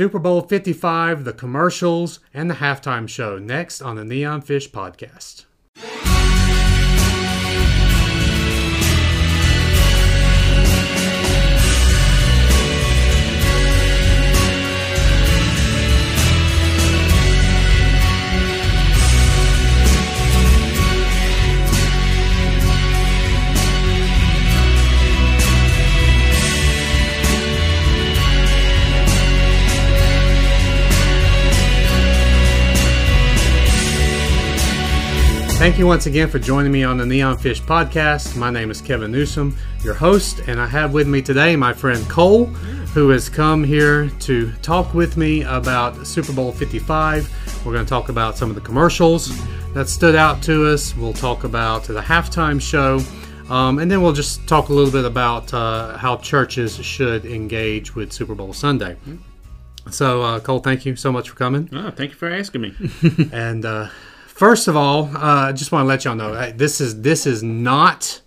Super 0.00 0.18
Bowl 0.18 0.40
55, 0.40 1.24
the 1.24 1.34
commercials, 1.34 2.20
and 2.32 2.48
the 2.48 2.54
halftime 2.54 3.06
show 3.06 3.38
next 3.38 3.82
on 3.82 3.96
the 3.96 4.04
Neon 4.06 4.40
Fish 4.40 4.70
podcast. 4.70 5.44
Thank 35.60 35.78
you 35.78 35.86
once 35.86 36.06
again 36.06 36.30
for 36.30 36.38
joining 36.38 36.72
me 36.72 36.84
on 36.84 36.96
the 36.96 37.04
Neon 37.04 37.36
Fish 37.36 37.60
podcast. 37.60 38.34
My 38.34 38.48
name 38.48 38.70
is 38.70 38.80
Kevin 38.80 39.12
Newsom, 39.12 39.54
your 39.84 39.92
host, 39.92 40.38
and 40.46 40.58
I 40.58 40.66
have 40.66 40.94
with 40.94 41.06
me 41.06 41.20
today 41.20 41.54
my 41.54 41.74
friend 41.74 42.08
Cole, 42.08 42.46
who 42.46 43.10
has 43.10 43.28
come 43.28 43.62
here 43.62 44.08
to 44.20 44.50
talk 44.62 44.94
with 44.94 45.18
me 45.18 45.42
about 45.42 46.06
Super 46.06 46.32
Bowl 46.32 46.50
55. 46.50 47.62
We're 47.66 47.74
going 47.74 47.84
to 47.84 47.88
talk 47.90 48.08
about 48.08 48.38
some 48.38 48.48
of 48.48 48.54
the 48.54 48.62
commercials 48.62 49.38
that 49.74 49.90
stood 49.90 50.14
out 50.14 50.42
to 50.44 50.66
us. 50.66 50.96
We'll 50.96 51.12
talk 51.12 51.44
about 51.44 51.84
the 51.84 52.00
halftime 52.00 52.58
show, 52.58 53.00
um, 53.52 53.80
and 53.80 53.90
then 53.90 54.00
we'll 54.00 54.14
just 54.14 54.48
talk 54.48 54.70
a 54.70 54.72
little 54.72 54.90
bit 54.90 55.04
about 55.04 55.52
uh, 55.52 55.98
how 55.98 56.16
churches 56.16 56.76
should 56.76 57.26
engage 57.26 57.94
with 57.94 58.14
Super 58.14 58.34
Bowl 58.34 58.54
Sunday. 58.54 58.96
So, 59.90 60.22
uh, 60.22 60.40
Cole, 60.40 60.60
thank 60.60 60.86
you 60.86 60.96
so 60.96 61.12
much 61.12 61.28
for 61.28 61.36
coming. 61.36 61.68
Oh, 61.74 61.90
thank 61.90 62.12
you 62.12 62.16
for 62.16 62.30
asking 62.30 62.62
me. 62.62 62.74
And 63.32 63.66
uh, 63.66 63.88
first 64.40 64.68
of 64.68 64.74
all, 64.74 65.14
uh, 65.14 65.48
I 65.48 65.52
just 65.52 65.70
want 65.70 65.84
to 65.84 65.86
let 65.86 66.06
y'all 66.06 66.14
know 66.14 66.32
uh, 66.32 66.50
this 66.54 66.80
is 66.80 67.02
this 67.02 67.26
is 67.26 67.42
not 67.42 68.22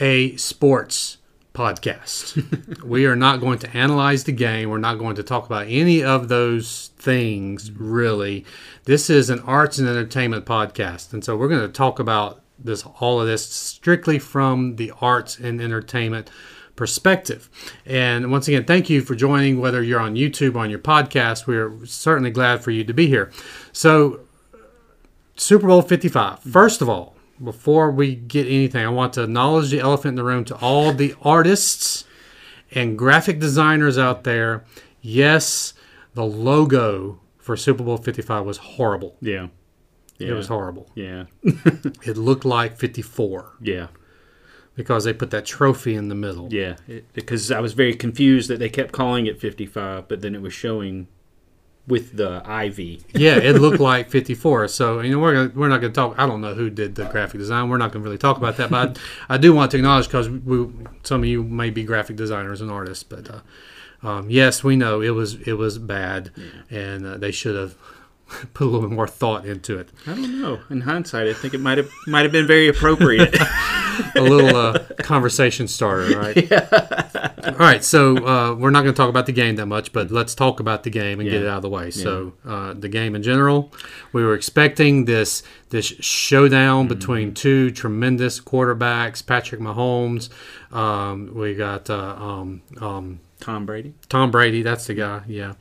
a 0.00 0.34
sports 0.36 1.18
podcast. 1.52 2.82
we 2.82 3.04
are 3.04 3.14
not 3.14 3.38
going 3.38 3.58
to 3.58 3.76
analyze 3.76 4.24
the 4.24 4.32
game. 4.32 4.70
We're 4.70 4.78
not 4.78 4.98
going 4.98 5.16
to 5.16 5.22
talk 5.22 5.44
about 5.44 5.66
any 5.68 6.02
of 6.02 6.28
those 6.28 6.92
things 6.96 7.70
really. 7.70 8.46
This 8.84 9.10
is 9.10 9.28
an 9.28 9.40
arts 9.40 9.76
and 9.76 9.86
entertainment 9.86 10.46
podcast, 10.46 11.12
and 11.12 11.22
so 11.22 11.36
we're 11.36 11.48
going 11.48 11.66
to 11.66 11.68
talk 11.68 11.98
about 11.98 12.40
this 12.58 12.82
all 12.98 13.20
of 13.20 13.26
this 13.26 13.44
strictly 13.44 14.18
from 14.18 14.76
the 14.76 14.90
arts 15.02 15.38
and 15.38 15.60
entertainment 15.60 16.30
perspective. 16.76 17.50
And 17.84 18.32
once 18.32 18.48
again, 18.48 18.64
thank 18.64 18.88
you 18.88 19.02
for 19.02 19.14
joining, 19.14 19.60
whether 19.60 19.82
you're 19.82 20.00
on 20.00 20.14
YouTube 20.14 20.54
or 20.54 20.60
on 20.60 20.70
your 20.70 20.78
podcast. 20.78 21.46
We're 21.46 21.84
certainly 21.84 22.30
glad 22.30 22.64
for 22.64 22.70
you 22.70 22.84
to 22.84 22.94
be 22.94 23.06
here. 23.06 23.30
So, 23.72 24.20
Super 25.40 25.68
Bowl 25.68 25.80
55. 25.80 26.40
First 26.40 26.82
of 26.82 26.88
all, 26.90 27.16
before 27.42 27.90
we 27.90 28.14
get 28.14 28.46
anything, 28.46 28.84
I 28.84 28.90
want 28.90 29.14
to 29.14 29.22
acknowledge 29.22 29.70
the 29.70 29.80
elephant 29.80 30.10
in 30.10 30.14
the 30.16 30.22
room 30.24 30.44
to 30.44 30.56
all 30.56 30.92
the 30.92 31.14
artists 31.22 32.04
and 32.72 32.98
graphic 32.98 33.38
designers 33.40 33.96
out 33.96 34.24
there. 34.24 34.64
Yes, 35.00 35.72
the 36.12 36.26
logo 36.26 37.20
for 37.38 37.56
Super 37.56 37.82
Bowl 37.82 37.96
55 37.96 38.44
was 38.44 38.58
horrible. 38.58 39.16
Yeah. 39.22 39.48
Yeah. 40.18 40.28
It 40.28 40.32
was 40.34 40.48
horrible. 40.48 40.90
Yeah. 40.94 41.24
It 42.04 42.18
looked 42.18 42.44
like 42.44 42.76
54 42.76 43.56
Yeah. 43.62 43.86
because 44.74 45.04
they 45.04 45.14
put 45.14 45.30
that 45.30 45.46
trophy 45.46 45.94
in 45.94 46.08
the 46.08 46.14
middle. 46.14 46.52
Yeah. 46.52 46.76
It, 46.86 47.10
because 47.14 47.50
I 47.50 47.60
was 47.60 47.72
very 47.72 47.94
confused 47.94 48.50
that 48.50 48.58
they 48.58 48.68
kept 48.68 48.92
calling 48.92 49.24
it 49.24 49.40
55, 49.40 50.06
but 50.06 50.20
then 50.20 50.34
it 50.34 50.42
was 50.42 50.52
showing 50.52 51.08
with 51.86 52.16
the 52.16 52.42
ivy. 52.44 53.02
yeah, 53.14 53.36
it 53.36 53.56
looked 53.56 53.80
like 53.92 54.10
54. 54.10 54.68
So, 54.68 55.00
you 55.00 55.10
know, 55.12 55.18
we're 55.18 55.34
gonna, 55.34 55.52
we're 55.54 55.68
not 55.68 55.80
going 55.80 55.92
to 55.92 55.96
talk. 55.96 56.14
I 56.18 56.26
don't 56.26 56.40
know 56.40 56.54
who 56.54 56.70
did 56.70 56.94
the 56.94 57.06
graphic 57.06 57.40
design. 57.40 57.68
We're 57.68 57.78
not 57.78 57.92
going 57.92 58.02
to 58.02 58.04
really 58.04 58.18
talk 58.18 58.36
about 58.36 58.56
that. 58.58 58.70
But 58.70 58.98
I, 59.28 59.34
I 59.34 59.38
do 59.38 59.52
want 59.52 59.70
to 59.72 59.78
acknowledge 59.78 60.06
because 60.06 60.28
we, 60.28 60.68
some 61.02 61.22
of 61.22 61.26
you 61.26 61.42
may 61.42 61.70
be 61.70 61.84
graphic 61.84 62.16
designers 62.16 62.60
and 62.60 62.70
artists. 62.70 63.02
But 63.02 63.30
uh, 63.30 63.40
um, 64.02 64.30
yes, 64.30 64.62
we 64.62 64.76
know 64.76 65.00
it 65.00 65.10
was 65.10 65.34
it 65.46 65.54
was 65.54 65.78
bad, 65.78 66.30
and 66.70 67.06
uh, 67.06 67.16
they 67.18 67.32
should 67.32 67.56
have 67.56 67.74
put 68.54 68.64
a 68.64 68.70
little 68.70 68.88
bit 68.88 68.94
more 68.94 69.06
thought 69.06 69.44
into 69.44 69.78
it. 69.78 69.90
I 70.06 70.14
don't 70.14 70.40
know. 70.40 70.60
In 70.70 70.82
hindsight, 70.82 71.28
I 71.28 71.34
think 71.34 71.54
it 71.54 71.60
might 71.60 71.78
have 71.78 71.90
might 72.06 72.22
have 72.22 72.32
been 72.32 72.46
very 72.46 72.68
appropriate. 72.68 73.36
A 74.14 74.20
little 74.22 74.56
uh, 74.56 74.78
conversation 75.00 75.68
starter, 75.68 76.18
right? 76.18 76.52
All 77.44 77.54
right. 77.56 77.84
So 77.84 78.16
uh, 78.16 78.54
we're 78.54 78.70
not 78.70 78.82
going 78.82 78.94
to 78.94 78.96
talk 78.96 79.10
about 79.10 79.26
the 79.26 79.32
game 79.32 79.56
that 79.56 79.66
much, 79.66 79.92
but 79.92 80.10
let's 80.10 80.34
talk 80.34 80.58
about 80.58 80.84
the 80.84 80.90
game 80.90 81.20
and 81.20 81.28
get 81.28 81.42
it 81.42 81.48
out 81.48 81.56
of 81.56 81.62
the 81.62 81.68
way. 81.68 81.90
So 81.90 82.32
uh, 82.46 82.72
the 82.72 82.88
game 82.88 83.14
in 83.14 83.22
general, 83.22 83.72
we 84.12 84.24
were 84.24 84.34
expecting 84.34 85.04
this 85.04 85.42
this 85.68 85.84
showdown 85.84 86.88
between 86.88 87.34
two 87.34 87.70
tremendous 87.72 88.40
quarterbacks, 88.40 89.24
Patrick 89.26 89.60
Mahomes. 89.60 90.30
Um, 90.72 91.34
we 91.34 91.54
got 91.54 91.90
uh, 91.90 92.16
um, 92.18 92.62
um, 92.80 93.20
Tom 93.40 93.66
Brady. 93.66 93.94
Tom 94.08 94.30
Brady. 94.30 94.62
That's 94.62 94.86
the 94.86 94.94
guy. 94.94 95.22
Yeah. 95.26 95.54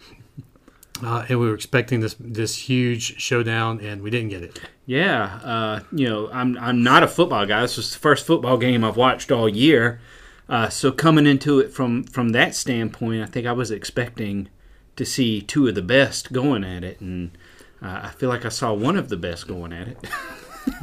Uh, 1.04 1.26
and 1.30 1.40
we 1.40 1.48
were 1.48 1.54
expecting 1.56 2.00
this 2.02 2.16
this 2.20 2.56
huge 2.70 3.20
showdown, 3.22 3.80
and 3.80 4.02
we 4.02 4.10
didn't 4.10 4.30
get 4.30 4.44
it. 4.44 4.60
Yeah, 4.86 5.40
uh, 5.44 5.80
you 5.92 6.10
know, 6.10 6.30
I'm 6.32 6.58
I'm 6.58 6.84
not 6.84 7.04
a 7.04 7.08
football 7.08 7.46
guy. 7.46 7.62
This 7.62 7.78
was 7.78 7.92
the 7.94 8.00
first 8.00 8.26
football 8.26 8.58
game 8.58 8.84
I've 8.84 8.98
watched 8.98 9.32
all 9.32 9.48
year. 9.48 10.02
Uh, 10.50 10.68
so 10.68 10.92
coming 10.92 11.26
into 11.28 11.60
it 11.60 11.72
from 11.72 12.04
from 12.04 12.30
that 12.30 12.56
standpoint, 12.56 13.22
I 13.22 13.28
think 13.28 13.48
I 13.48 13.52
was 13.54 13.72
expecting 13.72 14.50
to 14.96 15.06
see 15.06 15.42
two 15.42 15.68
of 15.68 15.76
the 15.76 15.82
best 15.82 16.34
going 16.34 16.64
at 16.66 16.84
it, 16.84 17.00
and 17.00 17.32
uh, 17.82 18.02
I 18.04 18.10
feel 18.10 18.28
like 18.30 18.46
I 18.46 18.50
saw 18.50 18.74
one 18.74 18.98
of 18.98 19.08
the 19.10 19.16
best 19.18 19.48
going 19.48 19.72
at 19.72 19.88
it. 19.88 19.98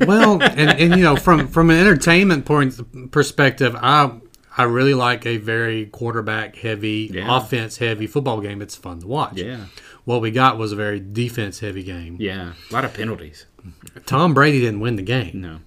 well, 0.06 0.42
and, 0.42 0.70
and 0.70 0.96
you 0.96 1.02
know, 1.02 1.16
from 1.16 1.48
from 1.48 1.68
an 1.70 1.76
entertainment 1.76 2.46
point 2.46 3.10
perspective, 3.10 3.76
I 3.78 4.12
I 4.56 4.62
really 4.62 4.94
like 4.94 5.26
a 5.26 5.36
very 5.36 5.86
quarterback 5.86 6.56
heavy, 6.56 7.10
Yeah. 7.12 7.36
offense 7.36 7.76
heavy 7.76 8.06
football 8.06 8.40
game. 8.40 8.62
It's 8.62 8.74
fun 8.76 9.00
to 9.00 9.06
watch. 9.06 9.36
yeah, 9.36 9.66
What 10.06 10.22
we 10.22 10.30
got 10.30 10.56
was 10.56 10.72
a 10.72 10.76
very 10.76 10.98
defense 11.00 11.60
heavy 11.60 11.82
game. 11.82 12.16
yeah, 12.18 12.54
a 12.70 12.72
lot 12.72 12.84
of 12.86 12.94
penalties. 12.94 13.44
Tom 14.06 14.32
Brady 14.32 14.60
didn't 14.60 14.80
win 14.80 14.96
the 14.96 15.02
game. 15.02 15.40
No, 15.40 15.58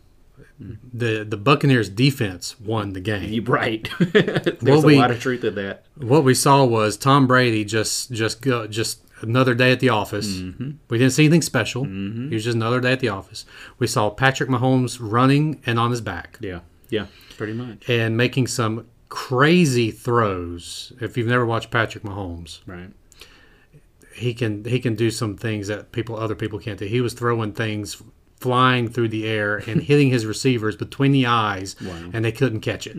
The 0.93 1.23
the 1.23 1.37
Buccaneers 1.37 1.89
defense 1.89 2.59
won 2.59 2.93
the 2.93 3.01
game. 3.01 3.29
you're 3.31 3.43
right. 3.43 3.87
There's 3.99 4.83
a 4.83 4.87
lot 4.97 5.11
of 5.11 5.19
truth 5.19 5.43
in 5.43 5.55
that. 5.55 5.85
What 5.95 6.23
we 6.23 6.33
saw 6.33 6.63
was 6.65 6.97
Tom 6.97 7.27
Brady 7.27 7.63
just 7.63 8.11
just 8.11 8.41
go 8.41 8.65
just 8.67 9.03
another 9.21 9.53
day 9.53 9.71
at 9.73 9.81
the 9.81 9.89
office. 9.89 10.27
Mm-hmm. 10.37 10.71
We 10.89 10.97
didn't 10.97 11.11
see 11.13 11.25
anything 11.25 11.41
special. 11.41 11.83
He 11.83 12.29
was 12.33 12.43
just 12.45 12.55
another 12.55 12.79
day 12.79 12.93
at 12.93 13.01
the 13.01 13.09
office. 13.09 13.45
We 13.77 13.87
saw 13.87 14.09
Patrick 14.09 14.49
Mahomes 14.49 14.97
running 15.01 15.61
and 15.65 15.77
on 15.77 15.91
his 15.91 15.99
back. 16.01 16.37
Yeah, 16.39 16.61
yeah, 16.89 17.07
pretty 17.37 17.53
much. 17.53 17.89
and 17.89 18.15
making 18.15 18.47
some 18.47 18.87
crazy 19.09 19.91
throws. 19.91 20.93
If 21.01 21.17
you've 21.17 21.27
never 21.27 21.45
watched 21.45 21.69
Patrick 21.71 22.03
Mahomes, 22.05 22.59
Right. 22.65 22.91
He 24.19 24.33
can 24.33 24.63
he 24.65 24.79
can 24.79 24.95
do 24.95 25.09
some 25.11 25.35
things 25.37 25.67
that 25.67 25.91
people 25.91 26.15
other 26.17 26.35
people 26.35 26.59
can't 26.59 26.77
do. 26.79 26.85
He 26.85 27.01
was 27.01 27.13
throwing 27.13 27.53
things 27.53 28.01
flying 28.39 28.87
through 28.87 29.09
the 29.09 29.27
air 29.27 29.57
and 29.57 29.81
hitting 29.91 30.09
his 30.09 30.25
receivers 30.25 30.75
between 30.75 31.11
the 31.11 31.25
eyes, 31.25 31.75
Wow. 31.81 32.09
and 32.13 32.23
they 32.23 32.31
couldn't 32.31 32.61
catch 32.61 32.87
it. 32.87 32.95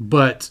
But 0.00 0.50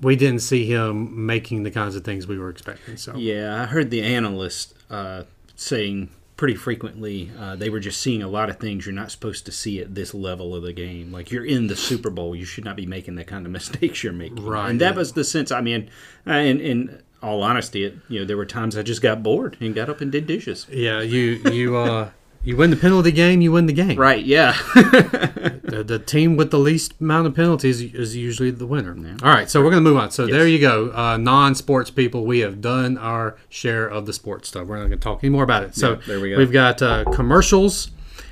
we 0.00 0.16
didn't 0.16 0.40
see 0.40 0.66
him 0.66 1.26
making 1.26 1.62
the 1.62 1.70
kinds 1.70 1.94
of 1.94 2.04
things 2.04 2.26
we 2.26 2.38
were 2.38 2.50
expecting. 2.50 2.96
So 2.96 3.14
Yeah, 3.16 3.62
I 3.62 3.66
heard 3.66 3.90
the 3.90 4.02
analyst 4.02 4.74
uh, 4.90 5.24
saying 5.54 6.10
pretty 6.36 6.56
frequently 6.56 7.30
uh, 7.38 7.54
they 7.54 7.70
were 7.70 7.78
just 7.78 8.00
seeing 8.00 8.20
a 8.20 8.26
lot 8.26 8.50
of 8.50 8.56
things 8.58 8.84
you're 8.84 8.92
not 8.94 9.12
supposed 9.12 9.46
to 9.46 9.52
see 9.52 9.80
at 9.80 9.94
this 9.94 10.12
level 10.12 10.52
of 10.56 10.64
the 10.64 10.72
game. 10.72 11.12
Like 11.12 11.30
you're 11.30 11.44
in 11.44 11.68
the 11.68 11.76
Super 11.76 12.10
Bowl, 12.10 12.34
you 12.34 12.44
should 12.44 12.64
not 12.64 12.74
be 12.74 12.86
making 12.86 13.14
the 13.14 13.24
kind 13.24 13.46
of 13.46 13.52
mistakes 13.60 14.02
you're 14.02 14.12
making. 14.12 14.44
Right. 14.44 14.68
and 14.70 14.80
that 14.80 14.96
was 14.96 15.12
the 15.12 15.22
sense. 15.22 15.52
I 15.52 15.60
mean, 15.60 15.88
uh, 16.26 16.32
in, 16.32 16.60
in 16.60 17.02
all 17.24 17.42
honesty, 17.42 17.84
it, 17.84 17.94
you 18.08 18.20
know, 18.20 18.26
there 18.26 18.36
were 18.36 18.46
times 18.46 18.76
I 18.76 18.82
just 18.82 19.02
got 19.02 19.22
bored 19.22 19.56
and 19.60 19.74
got 19.74 19.88
up 19.88 20.00
and 20.00 20.12
did 20.12 20.26
dishes. 20.26 20.66
yeah, 20.70 21.00
you 21.00 21.40
you 21.50 21.76
uh 21.76 22.10
you 22.44 22.56
win 22.58 22.68
the 22.70 22.76
penalty 22.76 23.10
game, 23.10 23.40
you 23.40 23.50
win 23.52 23.66
the 23.66 23.72
game. 23.72 23.98
Right? 23.98 24.24
Yeah. 24.24 24.56
The, 25.64 25.82
the 25.82 25.98
team 25.98 26.36
with 26.36 26.52
the 26.52 26.58
least 26.58 26.94
amount 27.00 27.26
of 27.26 27.34
penalties 27.34 27.80
is 27.80 28.14
usually 28.14 28.52
the 28.52 28.66
winner. 28.66 28.96
All 29.24 29.30
right, 29.30 29.50
so 29.50 29.60
we're 29.60 29.70
going 29.70 29.82
to 29.82 29.90
move 29.90 29.96
on. 29.98 30.12
So 30.12 30.24
there 30.26 30.46
you 30.46 30.60
go. 30.60 30.92
Uh, 30.92 31.16
non 31.16 31.56
sports 31.56 31.90
people, 31.90 32.24
we 32.24 32.40
have 32.40 32.60
done 32.60 32.96
our 32.96 33.36
share 33.48 33.88
of 33.88 34.06
the 34.06 34.12
sports 34.12 34.48
stuff. 34.48 34.68
We're 34.68 34.76
not 34.76 34.86
going 34.86 35.00
to 35.00 35.02
talk 35.02 35.24
any 35.24 35.30
more 35.30 35.42
about 35.42 35.64
it. 35.64 35.74
So 35.74 35.94
Yeah, 35.94 36.00
there 36.06 36.20
we 36.20 36.30
go. 36.30 36.36
We've 36.36 36.52
got 36.52 36.80
uh, 36.80 37.04
commercials 37.12 37.90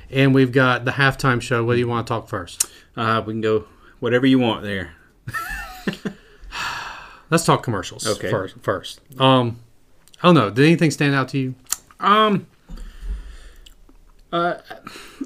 and 0.09 0.33
we've 0.33 0.53
got 0.53 0.85
the 0.85 0.91
halftime 0.91 1.41
show. 1.41 1.65
What 1.65 1.73
do 1.73 1.79
you 1.79 1.87
want 1.87 2.07
to 2.07 2.13
talk 2.13 2.29
first? 2.29 2.65
uh, 2.95 3.21
we 3.25 3.33
can 3.33 3.41
go 3.41 3.65
whatever 3.99 4.25
you 4.25 4.39
want 4.39 4.63
there. 4.63 4.93
Let's 7.33 7.45
talk 7.45 7.63
commercials 7.63 8.05
Okay. 8.05 8.29
first. 8.29 8.55
First, 8.61 9.01
um, 9.19 9.57
I 10.21 10.27
don't 10.27 10.35
know. 10.35 10.51
Did 10.51 10.65
anything 10.65 10.91
stand 10.91 11.15
out 11.15 11.29
to 11.29 11.39
you? 11.39 11.55
Um, 11.99 12.45
uh, 14.31 14.55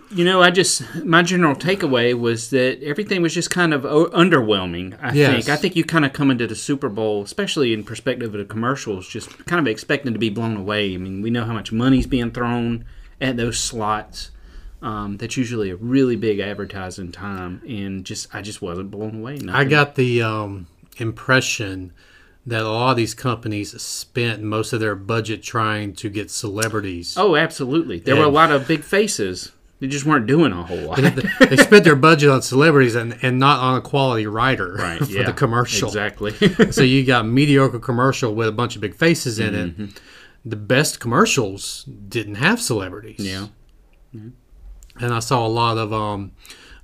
You 0.09 0.24
know, 0.24 0.42
I 0.42 0.50
just 0.51 0.83
my 1.04 1.21
general 1.21 1.54
takeaway 1.54 2.18
was 2.18 2.50
that 2.51 2.81
everything 2.81 3.21
was 3.21 3.33
just 3.33 3.50
kind 3.50 3.74
of 3.74 3.86
o- 3.86 4.09
underwhelming. 4.12 4.98
I 5.01 5.12
Yes. 5.13 5.45
think. 5.45 5.50
I 5.50 5.57
think 5.59 5.75
you 5.75 5.83
kind 5.83 6.06
of 6.06 6.13
come 6.13 6.31
into 6.31 6.48
the 6.48 6.56
Super 6.56 6.88
Bowl, 6.88 7.24
especially 7.24 7.74
in 7.74 7.83
perspective 7.83 8.33
of 8.33 8.39
the 8.39 8.45
commercials, 8.45 9.06
just 9.06 9.45
kind 9.45 9.59
of 9.59 9.68
expecting 9.69 10.13
to 10.13 10.19
be 10.19 10.30
blown 10.30 10.56
away. 10.56 10.94
I 10.94 10.98
mean, 10.98 11.21
we 11.21 11.30
know 11.30 11.44
how 11.44 11.51
much 11.54 11.74
money's 11.74 12.07
being 12.07 12.31
thrown 12.31 12.86
at 13.19 13.36
those 13.36 13.59
slots. 13.59 14.31
Um, 14.81 15.18
that's 15.18 15.36
usually 15.36 15.71
a 15.71 15.75
really 15.75 16.15
big 16.15 16.39
advertising 16.39 17.12
time, 17.12 17.62
and 17.68 18.06
just 18.06 18.33
I 18.33 18.42
just 18.42 18.62
wasn't 18.62 18.92
blown 18.92 19.15
away. 19.15 19.39
I 19.50 19.65
got 19.65 19.95
the 19.95 20.21
um, 20.21 20.68
impression 20.99 21.94
that 22.45 22.61
a 22.61 22.69
lot 22.69 22.91
of 22.91 22.97
these 22.97 23.13
companies 23.13 23.79
spent 23.81 24.41
most 24.41 24.71
of 24.71 24.79
their 24.79 24.95
budget 24.95 25.44
trying 25.44 25.94
to 25.94 26.09
get 26.09 26.31
celebrities. 26.31 27.15
Oh, 27.17 27.35
absolutely. 27.35 27.99
There 27.99 28.15
were 28.15 28.23
a 28.23 28.29
lot 28.29 28.51
of 28.51 28.67
big 28.67 28.83
faces. 28.83 29.51
They 29.79 29.88
just 29.88 30.05
weren't 30.05 30.25
doing 30.27 30.53
a 30.53 30.63
whole 30.63 30.77
lot. 30.77 30.97
they 31.41 31.57
spent 31.57 31.83
their 31.83 31.95
budget 31.95 32.29
on 32.29 32.41
celebrities 32.41 32.95
and, 32.95 33.17
and 33.21 33.38
not 33.38 33.59
on 33.59 33.77
a 33.77 33.81
quality 33.81 34.25
writer 34.25 34.73
Right, 34.73 34.97
for 35.05 35.05
yeah, 35.05 35.23
the 35.23 35.33
commercial. 35.33 35.88
Exactly. 35.89 36.31
so 36.71 36.81
you 36.83 37.05
got 37.05 37.27
mediocre 37.27 37.79
commercial 37.79 38.33
with 38.33 38.47
a 38.47 38.51
bunch 38.53 38.75
of 38.75 38.81
big 38.81 38.95
faces 38.95 39.39
in 39.39 39.53
Mm-hmm. 39.53 39.83
it. 39.83 40.01
The 40.45 40.55
best 40.55 40.99
commercials 41.01 41.83
didn't 42.07 42.35
have 42.35 42.61
celebrities. 42.61 43.19
yeah. 43.19 43.47
and 44.13 44.33
I 45.13 45.19
saw 45.19 45.45
a 45.45 45.49
lot 45.49 45.77
of 45.77 45.91
um, 45.94 46.31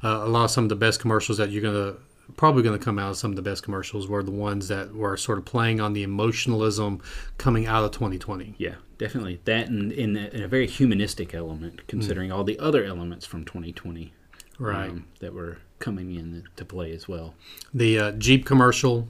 uh, 0.03 0.23
a 0.23 0.27
lot 0.27 0.43
of 0.45 0.51
some 0.51 0.65
of 0.65 0.69
the 0.69 0.75
best 0.75 0.99
commercials 0.99 1.37
that 1.37 1.49
you're 1.49 1.61
gonna 1.63 1.95
probably 2.37 2.63
gonna 2.63 2.79
come 2.79 2.97
out 2.99 3.11
of 3.11 3.17
some 3.17 3.31
of 3.31 3.35
the 3.35 3.41
best 3.41 3.63
commercials 3.63 4.07
were 4.07 4.23
the 4.23 4.31
ones 4.31 4.67
that 4.69 4.93
were 4.95 5.17
sort 5.17 5.37
of 5.37 5.45
playing 5.45 5.79
on 5.81 5.93
the 5.93 6.03
emotionalism 6.03 7.01
coming 7.37 7.65
out 7.67 7.83
of 7.83 7.91
2020. 7.91 8.55
Yeah, 8.57 8.75
definitely. 8.97 9.39
That 9.45 9.67
and 9.67 9.91
in 9.91 10.15
a, 10.17 10.27
in 10.29 10.43
a 10.43 10.47
very 10.47 10.67
humanistic 10.67 11.33
element, 11.33 11.87
considering 11.87 12.31
all 12.31 12.43
the 12.43 12.57
other 12.59 12.83
elements 12.83 13.25
from 13.25 13.43
2020 13.45 14.13
Right. 14.59 14.89
um, 14.91 15.05
that 15.19 15.33
were 15.33 15.57
coming 15.79 16.13
in 16.15 16.43
to 16.55 16.63
play 16.63 16.91
as 16.93 17.07
well. 17.07 17.33
The 17.73 17.99
uh, 17.99 18.11
Jeep 18.13 18.45
commercial 18.45 19.09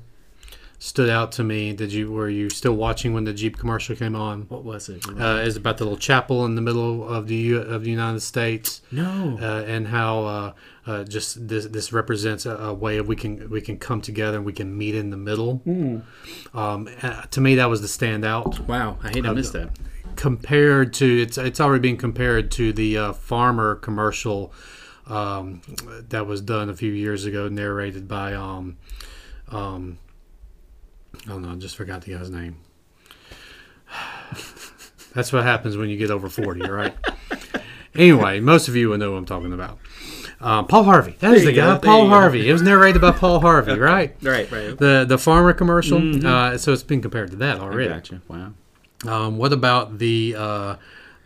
stood 0.83 1.09
out 1.09 1.31
to 1.31 1.45
me. 1.45 1.71
Did 1.71 1.94
you 1.94 2.12
were 2.12 2.27
you 2.27 2.50
still 2.50 2.74
watching 2.74 3.13
when 3.13 3.24
the 3.24 3.31
Jeep 3.33 3.57
commercial 3.57 3.95
came 3.95 4.18
on? 4.18 4.41
What 4.50 4.65
was 4.65 4.89
it? 4.89 5.07
Uh, 5.07 5.41
it's 5.41 5.56
about 5.56 5.77
the 5.77 5.85
little 5.85 5.97
chapel 5.97 6.44
in 6.44 6.56
the 6.56 6.62
middle 6.62 7.07
of 7.07 7.27
the 7.27 7.35
U- 7.35 7.57
of 7.62 7.85
the 7.85 7.89
United 7.89 8.19
States. 8.19 8.81
no. 8.91 9.38
uh, 9.41 9.63
and 9.65 9.88
how 9.88 10.25
uh, 10.25 10.53
uh, 10.85 11.03
just 11.06 11.47
this 11.47 11.68
this 11.68 11.94
represents 11.94 12.45
a, 12.45 12.56
a 12.57 12.74
way 12.74 12.97
of 12.97 13.07
we 13.07 13.15
can 13.15 13.50
we 13.50 13.62
can 13.62 13.77
come 13.77 14.01
together 14.01 14.35
and 14.35 14.45
we 14.45 14.51
can 14.51 14.77
meet 14.77 14.94
in 14.94 15.09
the 15.09 15.15
middle. 15.15 15.62
Um, 16.53 16.89
uh, 17.01 17.21
to 17.31 17.39
me, 17.39 17.56
that 17.56 17.69
was 17.69 17.79
the 17.79 17.88
standout 17.88 18.68
wow, 18.68 18.97
I 19.01 19.09
hate 19.09 19.24
to 19.24 19.33
miss 19.33 19.51
that. 19.51 19.69
compared 20.18 20.91
to 20.95 21.21
it's 21.21 21.38
it's 21.38 21.62
already 21.62 21.81
being 21.81 21.97
compared 21.97 22.51
to 22.51 22.74
the 22.74 22.97
uh, 22.97 23.13
farmer 23.13 23.75
commercial 23.75 24.51
um, 25.07 25.62
that 26.09 26.27
was 26.27 26.41
done 26.41 26.69
a 26.69 26.75
few 26.75 26.91
years 26.91 27.24
ago, 27.24 27.47
narrated 27.47 28.06
by 28.09 28.33
um, 28.33 28.75
um, 29.50 29.97
I 31.25 31.29
don't 31.29 31.41
know, 31.41 31.51
I 31.51 31.55
just 31.55 31.75
forgot 31.75 32.01
the 32.01 32.13
guy's 32.15 32.29
name. 32.29 32.57
That's 35.13 35.31
what 35.31 35.43
happens 35.43 35.77
when 35.77 35.89
you 35.89 35.97
get 35.97 36.09
over 36.09 36.27
forty, 36.27 36.61
right? 36.61 36.93
anyway, 37.95 38.39
most 38.39 38.67
of 38.67 38.75
you 38.75 38.89
will 38.89 38.97
know 38.97 39.11
what 39.11 39.17
I'm 39.17 39.25
talking 39.25 39.53
about. 39.53 39.79
Uh, 40.41 40.63
Paul 40.63 40.83
Harvey. 40.83 41.15
That 41.19 41.35
is 41.35 41.45
the 41.45 41.53
guy, 41.53 41.75
go, 41.75 41.79
Paul. 41.79 42.09
Harvey. 42.09 42.49
It 42.49 42.51
was 42.51 42.61
narrated 42.61 42.99
by 43.01 43.11
Paul 43.11 43.39
Harvey, 43.39 43.77
right? 43.79 44.15
Right, 44.21 44.51
right. 44.51 44.77
The 44.77 45.05
the 45.07 45.17
farmer 45.17 45.53
commercial. 45.53 46.25
Uh, 46.25 46.57
so 46.57 46.73
it's 46.73 46.83
been 46.83 47.01
compared 47.01 47.31
to 47.31 47.37
that 47.37 47.59
already. 47.59 47.89
Gotcha. 47.89 48.21
Wow. 48.27 48.53
Um, 49.07 49.37
what 49.37 49.53
about 49.53 49.99
the 49.99 50.35
uh, 50.37 50.75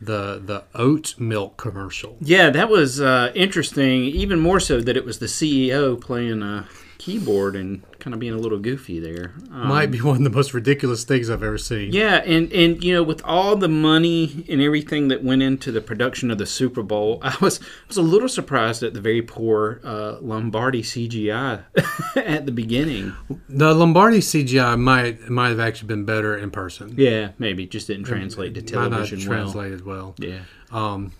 the 0.01 0.41
the 0.43 0.65
oat 0.75 1.15
milk 1.17 1.57
commercial? 1.57 2.17
Yeah, 2.19 2.49
that 2.51 2.69
was 2.69 3.01
uh, 3.01 3.31
interesting. 3.33 4.03
Even 4.03 4.39
more 4.39 4.59
so 4.59 4.81
that 4.81 4.95
it 4.97 5.05
was 5.05 5.19
the 5.19 5.25
CEO 5.27 5.99
playing 5.99 6.43
a 6.43 6.67
keyboard 7.07 7.55
and 7.55 7.81
kind 7.99 8.13
of 8.13 8.19
being 8.19 8.33
a 8.33 8.37
little 8.37 8.59
goofy 8.59 8.99
there. 8.99 9.33
Um, 9.49 9.69
Might 9.69 9.91
be 9.91 10.01
one 10.01 10.17
of 10.17 10.23
the 10.23 10.29
most 10.29 10.53
ridiculous 10.53 11.05
things 11.05 11.29
I've 11.29 11.41
ever 11.41 11.57
seen. 11.57 11.93
Yeah, 11.93 12.15
and 12.17 12.51
and 12.51 12.83
you 12.83 12.93
know, 12.93 13.01
with 13.01 13.21
all 13.23 13.55
the 13.55 13.69
money 13.69 14.43
and 14.49 14.61
everything 14.61 15.07
that 15.07 15.23
went 15.23 15.41
into 15.41 15.71
the 15.71 15.79
production 15.79 16.29
of 16.31 16.37
the 16.37 16.45
Super 16.45 16.83
Bowl, 16.83 17.19
I 17.23 17.35
was 17.39 17.61
I 17.61 17.87
was 17.87 17.95
a 17.95 18.01
little 18.01 18.27
surprised 18.27 18.83
at 18.83 18.93
the 18.93 18.99
very 18.99 19.21
poor 19.21 19.79
uh, 19.85 20.17
Lombardi 20.19 20.83
CGI 20.83 21.63
at 22.17 22.45
the 22.45 22.51
beginning. 22.51 23.13
The 23.47 23.73
Lombardi 23.73 24.19
CGI 24.19 24.77
might 24.77 25.29
might 25.29 25.49
have 25.49 25.61
actually 25.61 25.87
been 25.87 26.03
better 26.03 26.35
in 26.37 26.51
person. 26.51 26.93
Yeah, 26.97 27.29
maybe 27.39 27.65
just 27.65 27.87
didn't 27.87 28.03
translate 28.03 28.53
to 28.55 28.61
television. 28.61 29.19
Might 29.19 29.25
not 29.25 29.29
well. 29.29 29.43
translated 29.53 29.85
well. 29.85 30.15
Yeah, 30.19 30.39
Um, 30.73 31.13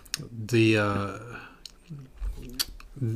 the 0.46 0.76
uh, 0.76 1.18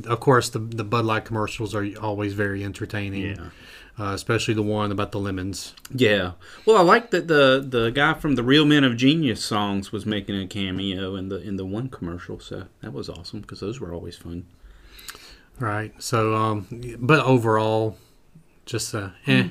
of 0.05 0.19
course 0.19 0.49
the 0.49 0.59
the 0.59 0.83
Bud 0.83 1.05
Light 1.05 1.25
commercials 1.25 1.73
are 1.75 1.87
always 2.01 2.33
very 2.33 2.63
entertaining. 2.63 3.35
Yeah. 3.35 3.49
Uh, 3.99 4.13
especially 4.13 4.55
the 4.55 4.63
one 4.63 4.91
about 4.91 5.11
the 5.11 5.19
lemons. 5.19 5.75
yeah. 5.93 6.31
Well, 6.65 6.77
I 6.77 6.81
like 6.81 7.11
that 7.11 7.27
the 7.27 7.63
the 7.67 7.91
guy 7.91 8.15
from 8.15 8.33
the 8.33 8.41
Real 8.41 8.65
Men 8.65 8.83
of 8.83 8.97
Genius 8.97 9.45
songs 9.45 9.91
was 9.91 10.03
making 10.03 10.35
a 10.41 10.47
cameo 10.47 11.15
in 11.15 11.29
the 11.29 11.39
in 11.39 11.57
the 11.57 11.65
one 11.65 11.89
commercial, 11.89 12.39
so 12.39 12.65
that 12.81 12.91
was 12.91 13.07
awesome 13.07 13.41
because 13.41 13.59
those 13.59 13.79
were 13.79 13.93
always 13.93 14.17
fun. 14.17 14.47
Right. 15.59 15.93
So, 16.01 16.33
um, 16.35 16.67
but 16.99 17.23
overall, 17.23 17.97
just 18.65 18.95
uh, 18.95 19.09
eh. 19.27 19.49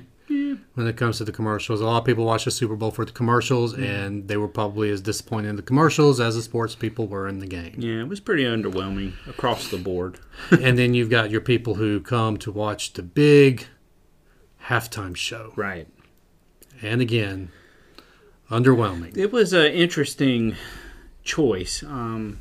When 0.75 0.87
it 0.87 0.97
comes 0.97 1.19
to 1.19 1.25
the 1.25 1.33
commercials, 1.33 1.83
a 1.83 1.85
lot 1.85 1.99
of 1.99 2.05
people 2.07 2.25
watch 2.25 2.47
the 2.47 2.51
Super 2.51 2.77
Bowl 2.77 2.91
for 2.91 3.05
the 3.05 3.13
commercials, 3.13 3.75
and 3.75 4.27
they 4.27 4.39
were 4.39 4.49
probably 4.49 4.89
as 4.91 5.03
disappointed 5.03 5.51
in 5.51 5.57
the 5.57 5.63
commercials 5.63 6.19
as 6.19 6.35
the 6.35 6.41
sports 6.43 6.75
people 6.75 7.07
were 7.07 7.29
in 7.29 7.41
the 7.41 7.47
game. 7.47 7.75
Yeah, 7.77 8.01
it 8.01 8.09
was 8.09 8.21
pretty 8.21 8.45
underwhelming 8.45 9.13
across 9.29 9.69
the 9.71 9.77
board. 9.77 10.19
and 10.51 10.79
then 10.79 10.95
you've 10.95 11.11
got 11.11 11.31
your 11.31 11.43
people 11.43 11.75
who 11.75 12.01
come 12.01 12.39
to 12.39 12.51
watch 12.51 12.95
the 12.95 13.03
big 13.03 13.67
halftime 14.69 15.15
show, 15.15 15.53
Right. 15.57 15.89
and 16.81 17.03
again, 17.03 17.51
underwhelming. 18.51 19.15
It 19.15 19.31
was 19.31 19.53
an 19.53 19.73
interesting 19.73 20.57
choice. 21.23 21.83
Um, 21.83 22.39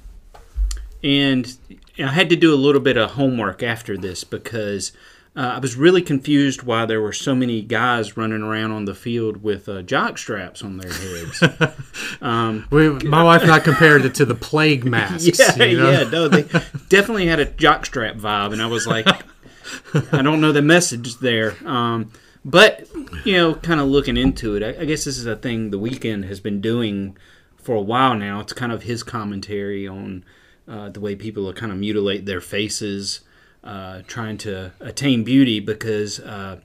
and 1.03 1.57
I 1.99 2.07
had 2.07 2.29
to 2.29 2.37
do 2.37 2.53
a 2.53 2.55
little 2.55 2.79
bit 2.81 2.95
of 2.95 3.11
homework 3.11 3.61
after 3.61 3.97
this 3.97 4.23
because 4.23 4.93
uh, 5.35 5.53
I 5.55 5.59
was 5.59 5.75
really 5.75 6.01
confused 6.01 6.63
why 6.63 6.85
there 6.85 7.01
were 7.01 7.13
so 7.13 7.33
many 7.33 7.61
guys 7.61 8.17
running 8.17 8.41
around 8.41 8.71
on 8.71 8.85
the 8.85 8.93
field 8.93 9.43
with 9.43 9.69
uh, 9.69 9.81
jock 9.81 10.17
straps 10.17 10.61
on 10.61 10.77
their 10.77 10.91
heads. 10.91 11.41
We, 12.71 12.89
my 12.89 13.23
wife 13.23 13.41
and 13.41 13.51
I 13.51 13.59
compared 13.59 14.05
it 14.05 14.15
to 14.15 14.25
the 14.25 14.35
plague 14.35 14.85
masks. 14.85 15.39
yeah, 15.39 15.63
you 15.63 15.77
know? 15.77 15.91
yeah, 15.91 16.09
no, 16.09 16.27
they 16.27 16.43
definitely 16.89 17.27
had 17.27 17.39
a 17.39 17.45
jock 17.45 17.85
strap 17.85 18.15
vibe, 18.15 18.53
and 18.53 18.61
I 18.61 18.67
was 18.67 18.85
like, 18.85 19.07
I 20.11 20.21
don't 20.21 20.41
know 20.41 20.51
the 20.51 20.61
message 20.61 21.17
there. 21.17 21.55
Um, 21.65 22.11
but 22.43 22.87
you 23.25 23.37
know, 23.37 23.55
kind 23.55 23.79
of 23.79 23.87
looking 23.87 24.17
into 24.17 24.55
it, 24.55 24.63
I, 24.63 24.81
I 24.81 24.85
guess 24.85 25.05
this 25.05 25.17
is 25.17 25.25
a 25.25 25.35
thing 25.35 25.69
the 25.69 25.79
Weeknd 25.79 26.27
has 26.27 26.39
been 26.39 26.61
doing 26.61 27.17
for 27.57 27.75
a 27.75 27.81
while 27.81 28.15
now. 28.15 28.39
It's 28.39 28.53
kind 28.53 28.71
of 28.71 28.83
his 28.83 29.03
commentary 29.03 29.87
on 29.87 30.23
uh, 30.67 30.89
the 30.89 30.99
way 30.99 31.15
people 31.15 31.49
are 31.49 31.53
kind 31.53 31.71
of 31.71 31.77
mutilate 31.77 32.25
their 32.25 32.41
faces, 32.41 33.21
uh, 33.63 34.01
trying 34.07 34.37
to 34.39 34.71
attain 34.79 35.23
beauty. 35.23 35.59
Because 35.59 36.19
uh, 36.19 36.59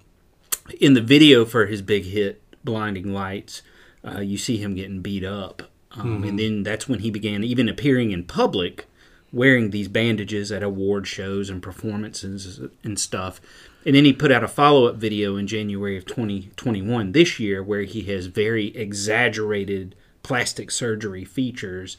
in 0.80 0.94
the 0.94 1.00
video 1.00 1.44
for 1.44 1.66
his 1.66 1.82
big 1.82 2.04
hit, 2.04 2.42
"Blinding 2.64 3.12
Lights," 3.12 3.62
uh, 4.04 4.20
you 4.20 4.38
see 4.38 4.56
him 4.56 4.74
getting 4.74 5.02
beat 5.02 5.24
up, 5.24 5.62
um, 5.92 6.24
and 6.24 6.38
then 6.38 6.62
that's 6.62 6.88
when 6.88 7.00
he 7.00 7.10
began 7.10 7.44
even 7.44 7.68
appearing 7.68 8.10
in 8.10 8.24
public 8.24 8.86
wearing 9.32 9.70
these 9.70 9.88
bandages 9.88 10.50
at 10.52 10.62
award 10.62 11.06
shows 11.06 11.50
and 11.50 11.62
performances 11.62 12.60
and 12.82 12.98
stuff. 12.98 13.40
And 13.84 13.94
then 13.94 14.04
he 14.04 14.12
put 14.12 14.32
out 14.32 14.42
a 14.42 14.48
follow 14.48 14.86
up 14.86 14.96
video 14.96 15.36
in 15.36 15.46
January 15.46 15.96
of 15.96 16.06
2021 16.06 17.12
this 17.12 17.38
year 17.38 17.62
where 17.62 17.82
he 17.82 18.02
has 18.02 18.26
very 18.26 18.76
exaggerated 18.76 19.94
plastic 20.22 20.70
surgery 20.70 21.24
features. 21.24 21.96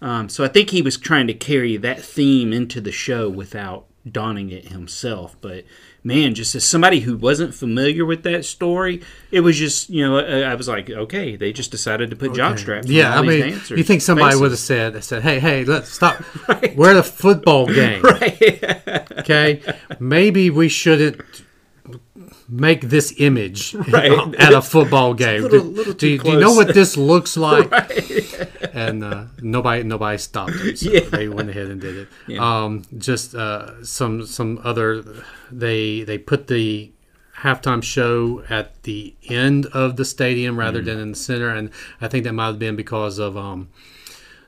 Um, 0.00 0.28
so 0.28 0.44
I 0.44 0.48
think 0.48 0.70
he 0.70 0.82
was 0.82 0.98
trying 0.98 1.26
to 1.28 1.34
carry 1.34 1.76
that 1.76 2.02
theme 2.02 2.52
into 2.52 2.80
the 2.80 2.92
show 2.92 3.30
without 3.30 3.86
donning 4.10 4.50
it 4.50 4.68
himself. 4.68 5.36
But 5.40 5.64
man, 6.02 6.34
just 6.34 6.54
as 6.54 6.64
somebody 6.64 7.00
who 7.00 7.16
wasn't 7.16 7.54
familiar 7.54 8.04
with 8.04 8.22
that 8.24 8.44
story, 8.44 9.00
it 9.30 9.40
was 9.40 9.56
just, 9.56 9.88
you 9.90 10.04
know, 10.06 10.18
I, 10.18 10.50
I 10.50 10.54
was 10.56 10.66
like, 10.68 10.90
okay, 10.90 11.36
they 11.36 11.52
just 11.52 11.70
decided 11.70 12.10
to 12.10 12.16
put 12.16 12.34
jock 12.34 12.58
straps 12.58 12.86
on 12.88 12.92
Yeah, 12.92 13.12
all 13.16 13.18
I 13.18 13.22
these 13.30 13.42
mean, 13.44 13.52
dancers. 13.52 13.78
you 13.78 13.84
think 13.84 14.02
somebody 14.02 14.36
would 14.36 14.50
have 14.50 14.58
said, 14.58 14.94
"They 14.94 15.00
said, 15.00 15.22
hey, 15.22 15.38
hey, 15.38 15.64
let's 15.64 15.90
stop. 15.92 16.22
We're 16.76 16.90
at 16.90 16.96
a 16.96 17.02
football 17.02 17.66
game, 17.72 18.04
okay? 19.18 19.62
Maybe 20.00 20.50
we 20.50 20.68
shouldn't 20.68 21.20
make 22.48 22.82
this 22.82 23.14
image 23.18 23.74
Right. 23.74 24.12
at 24.34 24.52
a 24.52 24.60
football 24.60 25.14
game. 25.14 25.42
little- 25.42 25.60
do, 25.60 25.64
little 25.68 25.92
do 25.94 26.08
you, 26.08 26.18
do 26.18 26.30
you 26.32 26.40
know 26.40 26.52
what 26.52 26.74
this 26.74 26.96
looks 26.96 27.36
like?" 27.48 27.70
And 28.72 29.04
uh, 29.04 29.24
nobody, 29.40 29.82
nobody 29.82 30.18
stopped 30.18 30.52
them. 30.58 30.76
So 30.76 30.90
Yeah. 30.92 31.00
they 31.10 31.28
went 31.28 31.50
ahead 31.50 31.66
and 31.66 31.80
did 31.80 32.08
it. 32.28 32.38
Um, 32.38 32.82
just 32.98 33.34
uh, 33.34 33.84
some, 33.84 34.26
some 34.26 34.60
other. 34.64 35.02
They 35.50 36.02
they 36.04 36.18
put 36.18 36.46
the 36.46 36.90
halftime 37.38 37.82
show 37.82 38.44
at 38.48 38.82
the 38.84 39.14
end 39.28 39.66
of 39.66 39.96
the 39.96 40.04
stadium 40.04 40.58
rather 40.58 40.80
Mm. 40.80 40.84
than 40.84 40.98
in 41.00 41.10
the 41.12 41.16
center, 41.18 41.48
and 41.48 41.70
I 42.00 42.08
think 42.08 42.24
that 42.24 42.32
might 42.32 42.46
have 42.46 42.58
been 42.58 42.76
because 42.76 43.18
of 43.18 43.36
um, 43.36 43.68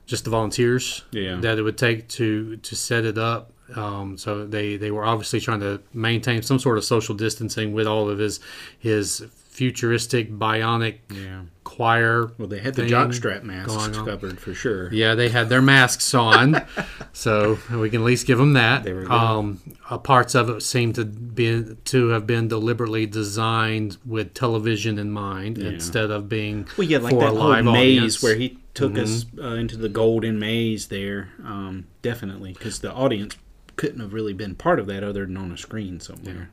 just 0.07 0.25
the 0.25 0.31
volunteers 0.31 1.03
Yeah. 1.11 1.37
that 1.41 1.59
it 1.59 1.63
would 1.63 1.79
take 1.79 2.09
to 2.09 2.57
to 2.59 2.77
set 2.77 3.05
it 3.05 3.19
up. 3.19 3.51
Um, 3.75 4.17
so 4.19 4.47
they 4.47 4.77
they 4.77 4.91
were 4.91 5.05
obviously 5.05 5.41
trying 5.41 5.61
to 5.61 5.81
maintain 5.95 6.43
some 6.43 6.59
sort 6.59 6.77
of 6.79 6.85
social 6.85 7.15
distancing 7.15 7.73
with 7.73 7.87
all 7.87 8.09
of 8.11 8.19
his 8.19 8.39
his 8.79 9.27
futuristic 9.55 10.33
bionic 10.33 10.97
Yeah. 11.15 11.43
choir. 11.63 12.33
Well, 12.39 12.49
they 12.49 12.59
had 12.59 12.75
the 12.75 12.83
thing 12.83 12.91
jockstrap 12.91 13.45
masks 13.45 13.97
covered 13.99 14.41
for 14.41 14.53
sure. 14.53 14.93
Yeah, 14.93 15.15
they 15.15 15.29
had 15.29 15.49
their 15.49 15.63
masks 15.63 16.13
on, 16.13 16.61
so 17.13 17.59
we 17.73 17.89
can 17.89 18.01
at 18.01 18.05
least 18.05 18.27
give 18.27 18.37
them 18.39 18.55
that. 18.55 18.83
There 18.83 18.97
we 18.97 19.05
go. 19.07 19.13
Um, 19.13 19.61
uh, 19.89 19.99
parts 19.99 20.35
of 20.35 20.51
it 20.51 20.63
seem 20.63 20.93
to 20.95 21.05
be 21.05 21.77
to 21.85 22.09
have 22.09 22.27
been 22.27 22.49
deliberately 22.49 23.07
designed 23.07 23.97
with 24.05 24.35
television 24.35 24.99
in 24.99 25.13
mind 25.13 25.59
instead 25.59 26.11
of 26.11 26.29
being 26.29 26.67
Well, 26.77 26.89
yeah, 26.89 26.99
like 26.99 27.13
for 27.15 27.21
that 27.21 27.31
a 27.31 27.33
live 27.33 27.65
maze 27.65 27.97
audience. 27.99 28.23
where 28.25 28.35
he 28.35 28.59
took 28.75 28.99
us 28.99 29.25
uh, 29.41 29.51
into 29.55 29.77
the 29.77 29.89
golden 29.89 30.41
maze 30.41 30.89
there. 30.89 31.29
Um, 31.45 31.87
definitely, 32.03 32.55
because 32.55 32.81
the 32.81 32.93
audience 32.93 33.37
couldn't 33.77 34.01
have 34.01 34.13
really 34.13 34.33
been 34.33 34.57
part 34.57 34.81
of 34.81 34.87
that 34.87 35.05
other 35.05 35.25
than 35.27 35.37
on 35.37 35.53
a 35.53 35.57
screen 35.57 36.01
somewhere. 36.01 36.51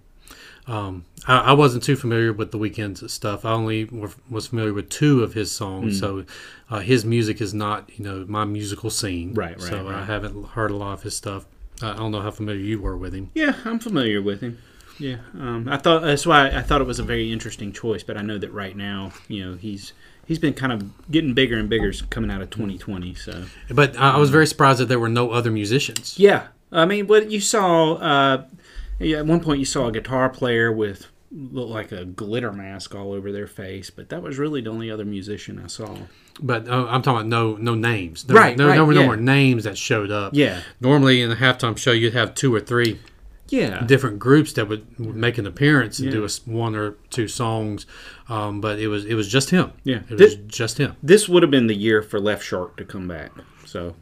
Um, 0.72 1.04
I, 1.28 1.38
I 1.38 1.52
wasn't 1.52 1.84
too 1.84 1.98
familiar 1.98 2.32
with 2.32 2.52
the 2.52 2.58
Weeknd's 2.58 3.12
stuff. 3.12 3.44
I 3.44 3.52
only 3.52 3.86
were, 3.86 4.12
was 4.30 4.48
familiar 4.48 4.74
with 4.74 4.90
two 4.90 5.22
of 5.22 5.34
his 5.34 5.52
songs, 5.52 6.00
so 6.00 6.26
uh, 6.70 6.80
his 6.80 7.04
music 7.04 7.42
is 7.42 7.54
not, 7.54 7.90
you 7.98 8.06
know, 8.06 8.26
my 8.28 8.46
musical 8.46 8.90
scene. 8.90 9.34
Right, 9.34 9.60
right, 9.60 9.70
So 9.70 9.90
I 9.90 10.06
haven't 10.06 10.48
heard 10.50 10.72
a 10.72 10.76
lot 10.78 10.94
of 10.94 11.04
his 11.04 11.16
stuff. 11.16 11.46
I 11.82 11.94
don't 11.96 12.12
know 12.12 12.22
how 12.22 12.32
familiar 12.32 12.62
you 12.62 12.80
were 12.80 12.96
with 12.96 13.14
him. 13.14 13.32
Yeah, 13.34 13.56
I'm 13.66 13.80
familiar 13.80 14.22
with 14.22 14.40
him. 14.40 14.60
Yeah, 14.98 15.18
um, 15.34 15.68
I 15.68 15.78
thought 15.78 16.04
that's 16.04 16.26
why 16.26 16.48
I 16.50 16.62
thought 16.62 16.80
it 16.80 16.88
was 16.88 17.00
a 17.00 17.04
very 17.04 17.32
interesting 17.34 17.74
choice. 17.74 18.04
But 18.04 18.18
I 18.18 18.22
know 18.22 18.38
that 18.38 18.54
right 18.54 18.78
now, 18.78 19.12
you 19.28 19.44
know, 19.44 19.58
he's 19.58 19.94
he's 20.26 20.40
been 20.40 20.54
kind 20.54 20.72
of 20.72 21.12
getting 21.12 21.34
bigger 21.34 21.58
and 21.58 21.68
bigger 21.70 21.92
coming 22.10 22.30
out 22.30 22.42
of 22.42 22.50
2020. 22.52 23.16
So 23.16 23.46
But 23.70 23.98
I, 23.98 24.12
I 24.12 24.18
was 24.18 24.30
very 24.30 24.46
surprised 24.48 24.80
that 24.80 24.86
there 24.86 25.00
were 25.00 25.10
no 25.10 25.32
other 25.32 25.50
musicians. 25.50 26.20
yeah, 26.20 26.48
I 26.72 26.86
mean, 26.86 27.08
what 27.08 27.32
you 27.32 27.42
saw 27.42 27.96
uh, 27.96 28.46
yeah, 29.04 29.18
at 29.18 29.26
one 29.26 29.40
point, 29.40 29.60
you 29.60 29.66
saw 29.66 29.88
a 29.88 29.92
guitar 29.92 30.30
player 30.30 30.72
with 30.72 31.08
looked 31.34 31.72
like 31.72 31.92
a 31.94 32.04
glitter 32.04 32.52
mask 32.52 32.94
all 32.94 33.14
over 33.14 33.32
their 33.32 33.48
face, 33.48 33.90
but 33.90 34.10
that 34.10 34.22
was 34.22 34.38
really 34.38 34.60
the 34.62 34.70
only 34.70 34.92
other 34.92 35.06
musician 35.06 35.62
I 35.64 35.68
saw. 35.68 35.96
But 36.42 36.68
uh, 36.68 36.88
I'm 36.90 37.02
talking 37.02 37.20
about 37.22 37.28
no 37.28 37.56
no 37.56 37.76
names. 37.76 38.24
There, 38.24 38.36
Right, 38.36 38.58
There, 38.58 38.68
right, 38.68 38.76
no 38.76 38.90
yeah. 38.90 39.06
more 39.06 39.16
names 39.18 39.64
that 39.64 39.78
showed 39.78 40.12
up. 40.12 40.34
Yeah, 40.36 40.62
Normally 40.82 41.22
in 41.22 41.32
a 41.32 41.36
halftime 41.36 41.78
show, 41.78 41.92
you'd 41.92 42.14
have 42.14 42.36
two 42.36 42.54
or 42.54 42.60
three 42.60 43.00
yeah, 43.50 43.84
different 43.86 44.18
groups 44.20 44.54
that 44.54 44.68
would, 44.70 44.86
would 44.98 45.16
make 45.16 45.38
an 45.38 45.46
appearance 45.46 46.00
and 46.00 46.10
do 46.12 46.18
Yeah. 46.20 46.24
a 46.24 46.26
s 46.26 46.46
one 46.46 46.76
or 46.76 46.92
two 47.10 47.28
songs. 47.28 47.86
Um, 48.30 48.62
but 48.62 48.80
it 48.80 48.88
was 48.88 49.06
it 49.06 49.16
was 49.16 49.28
just 49.30 49.50
him. 49.52 49.72
Yeah. 49.84 50.02
It 50.10 50.20
was 50.20 50.36
just 50.48 50.78
him. 50.80 50.96
this 51.04 51.28
would 51.30 51.44
have 51.44 51.52
been 51.52 51.68
the 51.68 51.76
year 51.76 52.02
for 52.02 52.20
Left 52.20 52.44
Shark 52.44 52.76
to 52.78 52.86
come 52.86 53.08
back. 53.08 53.32
So. 53.66 53.96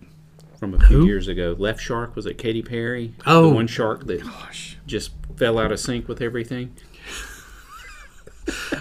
From 0.59 0.73
a 0.73 0.79
few 0.79 0.99
Who? 0.99 1.05
years 1.05 1.29
ago, 1.29 1.55
Left 1.57 1.79
Shark 1.79 2.15
was 2.17 2.25
it 2.25 2.37
Katy 2.37 2.61
Perry? 2.63 3.13
Oh. 3.25 3.47
the 3.49 3.55
one 3.55 3.67
shark 3.67 4.05
that 4.07 4.21
just 4.85 5.11
fell 5.37 5.57
out 5.57 5.71
of 5.71 5.79
sync 5.79 6.07
with 6.07 6.21
everything. 6.21 6.75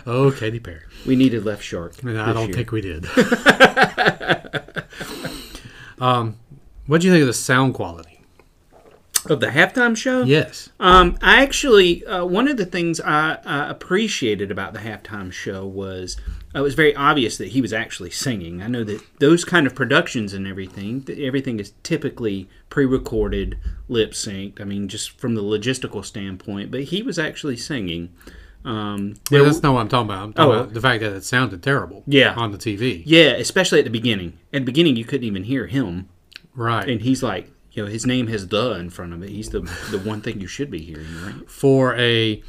Oh, 0.06 0.30
Katy 0.30 0.60
Perry. 0.60 0.80
We 1.06 1.14
needed 1.14 1.44
Left 1.44 1.62
Shark. 1.62 2.02
And 2.02 2.18
I 2.18 2.32
don't 2.32 2.48
year. 2.48 2.56
think 2.56 2.72
we 2.72 2.80
did. 2.80 3.04
um, 5.98 6.36
what 6.86 7.02
do 7.02 7.06
you 7.06 7.12
think 7.12 7.20
of 7.20 7.26
the 7.26 7.34
sound 7.34 7.74
quality? 7.74 8.22
of 9.28 9.40
the 9.40 9.48
halftime 9.48 9.94
show. 9.94 10.22
Yes. 10.22 10.70
Um, 10.80 11.18
I 11.20 11.42
actually 11.42 12.06
uh, 12.06 12.24
one 12.24 12.48
of 12.48 12.56
the 12.56 12.64
things 12.64 12.98
I, 13.00 13.36
I 13.44 13.68
appreciated 13.68 14.50
about 14.50 14.72
the 14.72 14.78
halftime 14.78 15.30
show 15.30 15.66
was 15.66 16.16
it 16.54 16.60
was 16.60 16.74
very 16.74 16.94
obvious 16.96 17.36
that 17.38 17.48
he 17.48 17.60
was 17.60 17.72
actually 17.72 18.10
singing. 18.10 18.62
I 18.62 18.68
know 18.68 18.82
that 18.84 19.00
those 19.20 19.44
kind 19.44 19.66
of 19.66 19.74
productions 19.74 20.32
and 20.34 20.46
everything, 20.46 21.06
everything 21.18 21.60
is 21.60 21.72
typically 21.82 22.48
pre-recorded, 22.70 23.58
lip 23.88 24.12
synced. 24.12 24.60
I 24.60 24.64
mean, 24.64 24.88
just 24.88 25.10
from 25.20 25.34
the 25.34 25.42
logistical 25.42 26.04
standpoint, 26.04 26.70
but 26.70 26.84
he 26.84 27.02
was 27.02 27.18
actually 27.18 27.56
singing. 27.58 28.10
Um, 28.64 29.14
Yeah, 29.30 29.42
that's 29.44 29.62
not 29.62 29.74
what 29.74 29.80
I'm 29.80 29.88
talking 29.88 30.10
about. 30.10 30.22
I'm 30.24 30.32
talking 30.32 30.50
Oh. 30.52 30.58
about 30.62 30.74
the 30.74 30.80
fact 30.80 31.00
that 31.02 31.12
it 31.14 31.24
sounded 31.24 31.62
terrible. 31.62 32.02
Yeah. 32.06 32.34
On 32.34 32.50
the 32.52 32.58
TV. 32.58 33.02
yeah, 33.06 33.30
especially 33.32 33.78
at 33.78 33.84
the 33.84 33.90
beginning. 33.90 34.32
At 34.52 34.62
the 34.62 34.66
beginning, 34.66 34.96
you 34.96 35.04
couldn't 35.04 35.26
even 35.26 35.44
hear 35.44 35.66
him, 35.66 36.08
Right. 36.54 36.88
and 36.88 37.02
he's 37.02 37.22
like, 37.22 37.50
you 37.72 37.84
know, 37.84 37.88
his 37.90 38.04
name 38.06 38.26
has 38.28 38.48
"the" 38.48 38.72
in 38.72 38.90
front 38.90 39.12
of 39.12 39.22
it. 39.22 39.30
He's 39.30 39.50
the 39.50 39.60
the 39.90 39.98
one 39.98 40.20
thing 40.22 40.40
you 40.40 40.48
should 40.48 40.70
be 40.70 40.80
hearing, 40.80 41.06
right? 41.24 41.48
for 41.48 41.94
a 41.96 42.42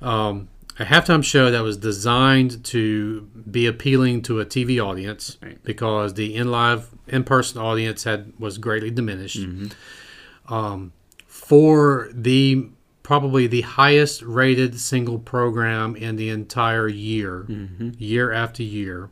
um, 0.00 0.48
a 0.78 0.84
halftime 0.84 1.24
show 1.24 1.50
that 1.50 1.62
was 1.62 1.76
designed 1.76 2.64
to 2.66 3.22
be 3.50 3.66
appealing 3.66 4.22
to 4.22 4.40
a 4.40 4.46
TV 4.46 4.82
audience 4.84 5.36
Right. 5.42 5.62
because 5.64 6.14
the 6.14 6.34
in 6.34 6.50
live 6.50 6.90
in 7.08 7.24
person 7.24 7.60
audience 7.60 8.04
had 8.04 8.32
was 8.38 8.58
greatly 8.58 8.90
diminished. 8.90 9.40
Mm-hmm. 9.40 10.54
Um, 10.54 10.92
for 11.26 12.08
the 12.12 12.68
probably 13.02 13.46
the 13.46 13.62
highest 13.62 14.22
rated 14.22 14.78
single 14.78 15.18
program 15.18 15.96
in 15.96 16.16
the 16.16 16.28
entire 16.28 16.88
year, 16.88 17.46
Mm-hmm. 17.48 17.90
year 17.98 18.30
after 18.32 18.62
year, 18.62 19.10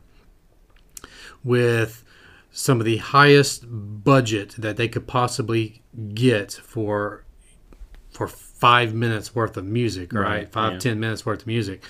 with 1.43 2.03
some 2.51 2.79
of 2.79 2.85
the 2.85 2.97
highest 2.97 3.65
budget 3.67 4.55
that 4.57 4.77
they 4.77 4.87
could 4.87 5.07
possibly 5.07 5.81
get 6.13 6.51
for 6.53 7.23
for 8.11 8.27
five 8.59 8.93
minutes 8.93 9.35
worth 9.35 9.57
of 9.57 9.65
music, 9.65 10.13
right? 10.13 10.21
Right, 10.23 10.51
Five 10.51 10.73
yeah. 10.73 10.79
ten 10.79 10.99
minutes 10.99 11.25
worth 11.25 11.41
of 11.41 11.47
music. 11.47 11.83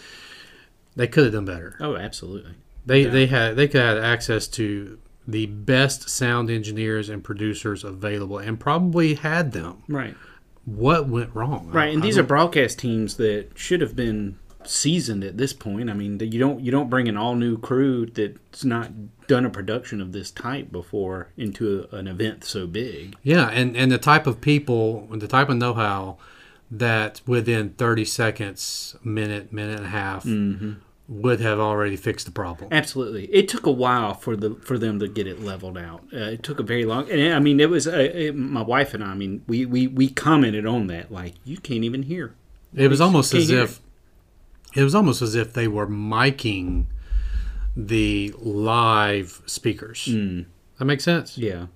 They 0.96 1.08
could 1.08 1.26
have 1.26 1.34
done 1.34 1.46
better. 1.46 1.76
Oh, 1.80 1.96
absolutely. 1.96 2.54
They 2.86 3.04
Yeah. 3.04 3.10
they 3.10 3.26
had 3.28 3.56
they 3.56 3.68
could 3.68 3.82
have 3.82 3.98
had 3.98 4.04
access 4.06 4.48
to 4.50 4.98
the 5.28 5.46
best 5.46 6.10
sound 6.10 6.50
engineers 6.50 7.10
and 7.10 7.24
producers 7.24 7.84
available, 7.84 8.38
and 8.38 8.60
probably 8.60 9.16
had 9.16 9.52
them. 9.52 9.84
Right. 9.88 10.16
What 10.66 11.08
went 11.08 11.34
wrong? 11.36 11.70
Right, 11.72 11.94
and 11.94 12.02
I 12.02 12.06
these 12.06 12.18
are 12.18 12.24
broadcast 12.24 12.80
teams 12.80 13.18
that 13.18 13.52
should 13.56 13.82
have 13.82 13.96
been 13.96 14.38
seasoned 14.64 15.24
at 15.24 15.38
this 15.38 15.54
point. 15.54 15.90
I 15.90 15.94
mean, 15.94 16.20
you 16.20 16.40
don't 16.40 16.60
you 16.62 16.72
don't 16.72 16.90
bring 16.90 17.08
an 17.08 17.16
all 17.18 17.36
new 17.36 17.58
crew 17.58 18.06
that's 18.06 18.64
not 18.66 18.92
done 19.28 19.46
a 19.46 19.50
production 19.50 20.02
of 20.02 20.12
this 20.14 20.32
type 20.32 20.72
before 20.72 21.30
into 21.38 21.88
a, 21.92 21.96
an 21.98 22.08
event 22.08 22.44
so 22.46 22.66
big. 22.68 23.16
yeah, 23.24 23.48
and 23.50 23.76
and 23.78 23.92
the 23.92 23.98
type 23.98 24.28
of 24.28 24.40
people, 24.42 25.08
the 25.12 25.28
type 25.28 25.50
of 25.50 25.58
know 25.58 25.74
how 25.74 26.18
that 26.70 27.22
within 27.26 27.70
thirty 27.72 28.06
seconds, 28.06 28.96
minute, 29.04 29.52
minute 29.54 29.78
and 29.78 29.86
a 29.86 29.90
half. 29.90 30.24
Mm-hmm. 30.24 30.74
Would 31.10 31.40
have 31.40 31.58
already 31.58 31.96
fixed 31.96 32.26
the 32.26 32.34
problem. 32.34 32.68
Absolutely, 32.74 33.28
it 33.28 33.48
took 33.48 33.66
a 33.66 33.72
while 33.72 34.14
for 34.14 34.36
the 34.36 34.56
for 34.56 34.78
them 34.78 35.00
to 35.00 35.08
get 35.08 35.26
it 35.26 35.40
leveled 35.40 35.78
out. 35.78 36.04
Uh, 36.12 36.18
it 36.18 36.44
took 36.44 36.60
a 36.60 36.64
very 36.64 36.84
long, 36.84 37.10
and 37.10 37.34
I 37.34 37.40
mean, 37.40 37.62
it 37.62 37.70
was 37.70 37.88
uh, 37.88 37.96
it, 37.96 38.36
my 38.36 38.62
wife 38.62 38.94
and 38.94 39.02
I. 39.02 39.12
I 39.12 39.14
mean, 39.14 39.42
we, 39.48 39.66
we 39.66 39.88
we 39.88 40.10
commented 40.10 40.66
on 40.66 40.88
that 40.88 41.10
like 41.10 41.36
you 41.46 41.60
can't 41.60 41.86
even 41.86 42.04
hear. 42.04 42.36
It 42.76 42.90
was 42.90 43.00
almost 43.00 43.34
as 43.34 43.50
if 43.50 43.80
it 44.76 44.84
was 44.84 44.94
almost 44.94 45.22
as 45.22 45.34
if 45.34 45.54
they 45.54 45.70
were 45.70 45.88
miking 45.88 46.88
the 47.74 48.34
live 48.38 49.42
speakers. 49.46 50.08
That 50.08 50.86
makes 50.86 51.06
sense. 51.06 51.38
Yeah, 51.38 51.68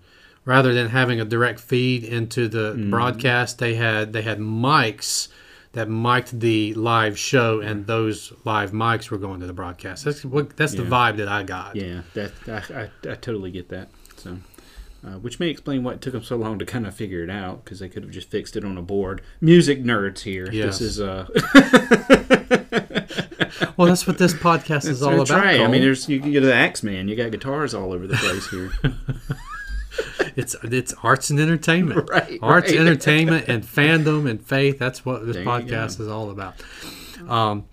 Rather 0.44 0.74
than 0.74 0.90
having 0.90 1.22
a 1.22 1.26
direct 1.26 1.60
feed 1.60 2.04
into 2.04 2.48
the 2.48 2.74
Mm-hmm. 2.74 2.90
broadcast, 2.90 3.60
they 3.60 3.76
had 3.76 4.12
they 4.14 4.24
had 4.24 4.40
mics 4.40 5.28
that 5.74 5.88
mic'd 5.88 6.40
the 6.42 6.74
live 6.74 7.18
show, 7.18 7.62
and 7.62 7.88
those 7.88 8.34
live 8.44 8.72
mics 8.72 9.10
were 9.10 9.18
going 9.18 9.40
to 9.40 9.48
the 9.48 9.54
broadcast. 9.54 10.04
That's 10.04 10.26
what 10.26 10.58
that's 10.58 10.74
the 10.74 10.84
vibe 10.84 11.18
that 11.18 11.28
I 11.28 11.44
got. 11.44 11.76
yeah, 11.76 12.02
that 12.16 12.32
I, 12.48 12.82
I, 12.82 12.90
I 13.12 13.16
totally 13.16 13.52
get 13.52 13.70
that. 13.70 13.90
So. 14.18 14.38
Uh, 15.04 15.18
which 15.18 15.40
may 15.40 15.50
explain 15.50 15.84
why 15.84 15.94
it 15.94 16.00
took 16.00 16.14
them 16.14 16.22
so 16.22 16.36
long 16.36 16.60
to 16.60 16.66
kind 16.66 16.86
of 16.86 16.94
figure 16.94 17.24
it 17.24 17.30
out 17.32 17.64
because 17.66 17.80
they 17.80 17.90
could 17.90 18.04
have 18.04 18.12
just 18.12 18.30
fixed 18.30 18.56
it 18.56 18.64
on 18.64 18.78
a 18.78 18.84
board. 18.84 19.20
Music 19.42 19.84
nerds 19.84 20.20
here. 20.20 20.48
Yes. 20.52 20.78
This 20.78 21.00
is 21.00 21.02
uh, 21.02 21.26
Well, 23.78 23.88
that's 23.88 24.06
what 24.06 24.18
this 24.20 24.34
podcast 24.34 24.86
is 24.86 25.02
all 25.02 25.22
about. 25.22 25.30
right. 25.44 25.60
I 25.62 25.68
mean, 25.68 25.82
there's 25.82 26.08
you 26.08 26.20
can 26.20 26.32
get 26.32 26.42
the 26.42 26.54
Axeman. 26.54 27.08
You 27.08 27.16
got 27.16 27.32
guitars 27.32 27.74
all 27.74 27.94
over 27.94 28.06
the 28.06 28.16
place 28.16 28.48
here. 28.50 28.72
it's 30.36 30.56
it's 30.64 30.94
arts 31.04 31.30
and 31.30 31.40
entertainment. 31.40 32.10
Right, 32.10 32.40
Arts, 32.42 32.72
right. 32.72 32.80
entertainment, 32.80 33.48
and 33.48 33.64
fandom 33.64 34.30
and 34.30 34.46
faith. 34.46 34.80
That's 34.80 35.06
what 35.06 35.26
this 35.26 35.36
There 35.36 35.46
podcast 35.46 36.00
is 36.00 36.08
all 36.08 36.30
about. 36.30 36.56
Um, 37.28 37.66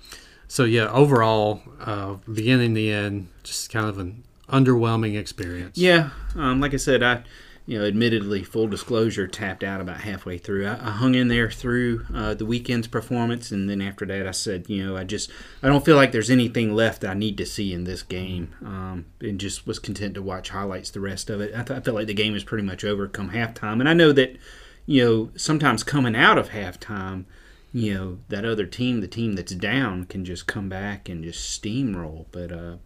so 0.47 0.65
yeah, 0.65 0.91
overall, 0.91 1.62
uh, 1.81 2.15
beginning 2.33 2.75
to 2.75 2.88
end, 2.88 3.29
just 3.43 3.71
kind 3.71 3.87
of 3.87 3.99
an 3.99 4.23
underwhelming 4.49 5.19
experience. 5.19 5.77
Yeah, 5.77 6.11
um, 6.37 6.61
like 6.61 6.75
I 6.75 6.79
said, 6.79 7.03
I, 7.03 7.23
you 7.69 7.79
know, 7.79 7.85
admittedly, 7.85 8.43
full 8.43 8.67
disclosure, 8.67 9.27
tapped 9.27 9.63
out 9.63 9.79
about 9.79 10.01
halfway 10.01 10.39
through. 10.39 10.67
I, 10.67 10.73
I 10.73 10.91
hung 10.91 11.15
in 11.15 11.29
there 11.29 11.51
through 11.51 12.07
uh, 12.15 12.33
the 12.33 12.47
Weeknd's 12.47 12.87
performance, 12.87 13.53
and 13.53 13.69
then 13.69 13.83
after 13.83 14.07
that, 14.07 14.27
I 14.27 14.31
said, 14.31 14.71
you 14.71 14.83
know, 14.83 14.97
I 14.97 15.05
just, 15.05 15.31
I 15.63 15.69
don't 15.69 15.85
feel 15.85 15.95
like 15.95 16.11
there's 16.11 16.31
anything 16.31 16.75
left 16.75 17.05
I 17.05 17.13
need 17.13 17.37
to 17.37 17.45
see 17.45 17.75
in 17.75 17.85
this 17.85 18.03
game, 18.03 18.55
um, 18.65 19.05
and 19.21 19.39
just 19.39 19.67
was 19.67 19.79
content 19.79 20.15
to 20.15 20.23
watch 20.23 20.49
highlights 20.49 20.89
the 20.89 21.01
rest 21.01 21.29
of 21.29 21.43
it. 21.43 21.53
I, 21.55 21.63
th- 21.63 21.79
I 21.79 21.83
felt 21.83 21.95
like 21.95 22.07
the 22.07 22.15
game 22.15 22.33
was 22.33 22.43
pretty 22.43 22.65
much 22.65 22.85
over 22.85 23.07
come 23.07 23.33
halftime, 23.33 23.81
and 23.81 23.89
I 23.89 23.93
know 23.93 24.13
that, 24.13 24.39
you 24.87 25.05
know, 25.05 25.31
sometimes 25.37 25.83
coming 25.85 26.17
out 26.17 26.39
of 26.39 26.49
halftime. 26.49 27.27
You 27.71 27.93
know 27.95 28.19
that 28.31 28.47
other 28.47 28.65
team, 28.65 29.03
the 29.03 29.07
team 29.07 29.35
that's 29.35 29.53
down, 29.53 30.07
can 30.07 30.25
just 30.25 30.47
come 30.47 30.71
back 30.71 31.07
and 31.11 31.23
just 31.23 31.63
steamroll. 31.63 32.25
But 32.33 32.51
uh, 32.51 32.77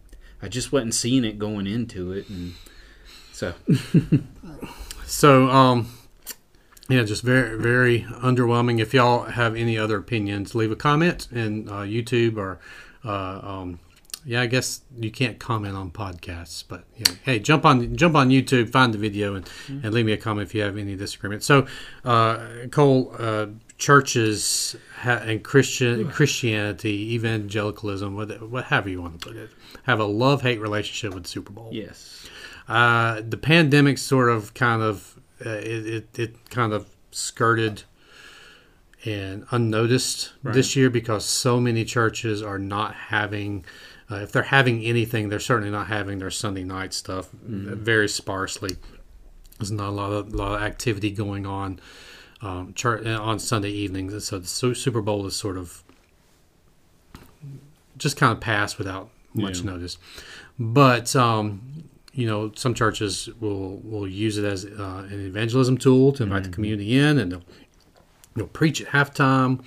I 0.41 0.49
just 0.49 0.73
wasn't 0.73 0.93
seeing 0.93 1.23
it 1.23 1.39
going 1.39 1.67
into 1.67 2.11
it, 2.11 2.27
and 2.27 2.55
So 3.33 3.53
So, 5.05 5.47
um, 5.49 5.89
yeah, 6.89 7.03
just 7.03 7.23
very, 7.23 7.57
very 7.57 8.01
underwhelming. 8.01 8.79
If 8.79 8.93
y'all 8.93 9.25
have 9.25 9.55
any 9.55 9.77
other 9.77 9.97
opinions, 9.97 10.55
leave 10.55 10.71
a 10.71 10.75
comment 10.75 11.27
in 11.31 11.69
uh, 11.69 11.81
YouTube 11.81 12.37
or, 12.37 12.59
uh, 13.05 13.39
um, 13.43 13.79
yeah, 14.25 14.41
I 14.41 14.47
guess 14.47 14.81
you 14.97 15.11
can't 15.11 15.37
comment 15.37 15.75
on 15.75 15.91
podcasts, 15.91 16.63
but 16.67 16.85
yeah, 16.97 17.13
hey, 17.23 17.39
jump 17.39 17.65
on 17.65 17.95
jump 17.95 18.15
on 18.15 18.29
YouTube, 18.29 18.69
find 18.69 18.93
the 18.93 18.97
video, 18.97 19.35
and, 19.35 19.49
and 19.67 19.93
leave 19.93 20.05
me 20.05 20.13
a 20.13 20.17
comment 20.17 20.47
if 20.47 20.55
you 20.55 20.61
have 20.61 20.77
any 20.77 20.95
disagreement. 20.95 21.43
So, 21.43 21.67
uh, 22.05 22.39
Cole, 22.71 23.13
uh, 23.19 23.47
churches 23.77 24.77
ha- 25.01 25.21
and 25.25 25.43
Christian 25.43 26.09
Christianity, 26.09 27.13
evangelicalism, 27.15 28.15
what, 28.15 28.49
whatever 28.49 28.89
you 28.89 29.01
want 29.01 29.19
to 29.19 29.27
put 29.27 29.35
it, 29.35 29.49
have 29.83 29.99
a 29.99 30.05
love 30.05 30.41
hate 30.41 30.61
relationship 30.61 31.13
with 31.13 31.23
the 31.23 31.29
Super 31.29 31.51
Bowl. 31.51 31.69
yes, 31.73 32.27
Uh, 32.67 33.21
the 33.27 33.37
pandemic 33.37 33.97
sort 33.97 34.29
of 34.29 34.53
kind 34.53 34.81
of 34.81 35.19
uh, 35.45 35.49
it, 35.49 35.85
it, 35.87 36.19
it 36.19 36.49
kind 36.49 36.71
of 36.73 36.87
skirted 37.11 37.83
and 39.05 39.45
unnoticed 39.51 40.31
this 40.43 40.75
year 40.77 40.89
because 40.89 41.25
so 41.25 41.59
many 41.59 41.83
churches 41.83 42.41
are 42.41 42.57
not 42.57 42.95
having 42.95 43.65
uh, 44.09 44.15
if 44.15 44.31
they're 44.31 44.43
having 44.43 44.81
anything 44.85 45.27
they're 45.27 45.39
certainly 45.41 45.69
not 45.69 45.87
having 45.87 46.19
their 46.19 46.31
sunday 46.31 46.63
night 46.63 46.93
stuff. 46.93 47.29
Uh, 47.45 47.75
very 47.75 48.07
sparsely. 48.07 48.77
There's 49.59 49.71
not 49.71 49.89
a 49.89 49.91
lot 49.91 50.11
of, 50.11 50.33
lot 50.33 50.55
of 50.55 50.61
activity 50.61 51.11
going 51.11 51.45
on 51.45 51.79
um, 52.41 52.73
church, 52.73 53.05
on 53.05 53.39
sunday 53.39 53.71
evenings. 53.71 54.13
And 54.13 54.21
so 54.23 54.39
the 54.39 54.47
super 54.75 55.01
bowl 55.01 55.25
is 55.25 55.35
sort 55.35 55.57
of 55.57 55.83
just 57.97 58.17
kind 58.17 58.31
of 58.31 58.39
passed 58.39 58.77
without 58.77 59.09
much 59.33 59.59
Yeah. 59.59 59.71
notice. 59.71 59.97
But 60.57 61.15
um, 61.15 61.83
you 62.13 62.27
know, 62.27 62.51
some 62.55 62.73
churches 62.73 63.29
will 63.39 63.77
will 63.77 64.07
use 64.07 64.37
it 64.37 64.45
as 64.45 64.65
uh, 64.65 65.07
an 65.09 65.25
evangelism 65.25 65.77
tool 65.77 66.11
to 66.13 66.23
invite 66.23 66.43
the 66.43 66.49
community 66.49 66.97
in, 66.97 67.17
and 67.17 67.31
they'll 67.31 67.43
they'll 68.35 68.47
preach 68.47 68.81
at 68.81 68.87
halftime. 68.89 69.63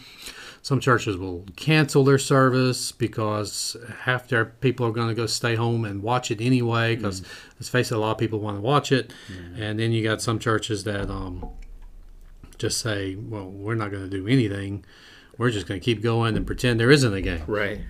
Some 0.62 0.80
churches 0.80 1.16
will 1.16 1.44
cancel 1.54 2.02
their 2.02 2.18
service 2.18 2.90
because 2.90 3.76
half 4.00 4.26
their 4.26 4.46
people 4.46 4.84
are 4.86 4.90
going 4.90 5.06
to 5.08 5.14
go 5.14 5.26
stay 5.26 5.54
home 5.54 5.84
and 5.84 6.02
watch 6.02 6.32
it 6.32 6.40
anyway. 6.40 6.96
Because 6.96 7.22
let's 7.54 7.68
face 7.68 7.92
it, 7.92 7.94
a 7.94 7.98
lot 7.98 8.12
of 8.12 8.18
people 8.18 8.40
want 8.40 8.56
to 8.56 8.60
watch 8.60 8.90
it. 8.90 9.12
And 9.56 9.78
then 9.78 9.92
you 9.92 10.02
got 10.02 10.20
some 10.20 10.40
churches 10.40 10.82
that 10.84 11.08
um, 11.08 11.50
just 12.58 12.78
say, 12.78 13.16
"Well, 13.16 13.48
we're 13.48 13.74
not 13.74 13.90
going 13.90 14.08
to 14.08 14.10
do 14.10 14.26
anything. 14.26 14.84
We're 15.38 15.50
just 15.50 15.66
going 15.66 15.80
to 15.80 15.84
keep 15.84 16.02
going 16.02 16.36
and 16.36 16.46
pretend 16.46 16.80
there 16.80 16.90
isn't 16.90 17.12
a 17.12 17.20
game." 17.20 17.42
right. 17.46 17.80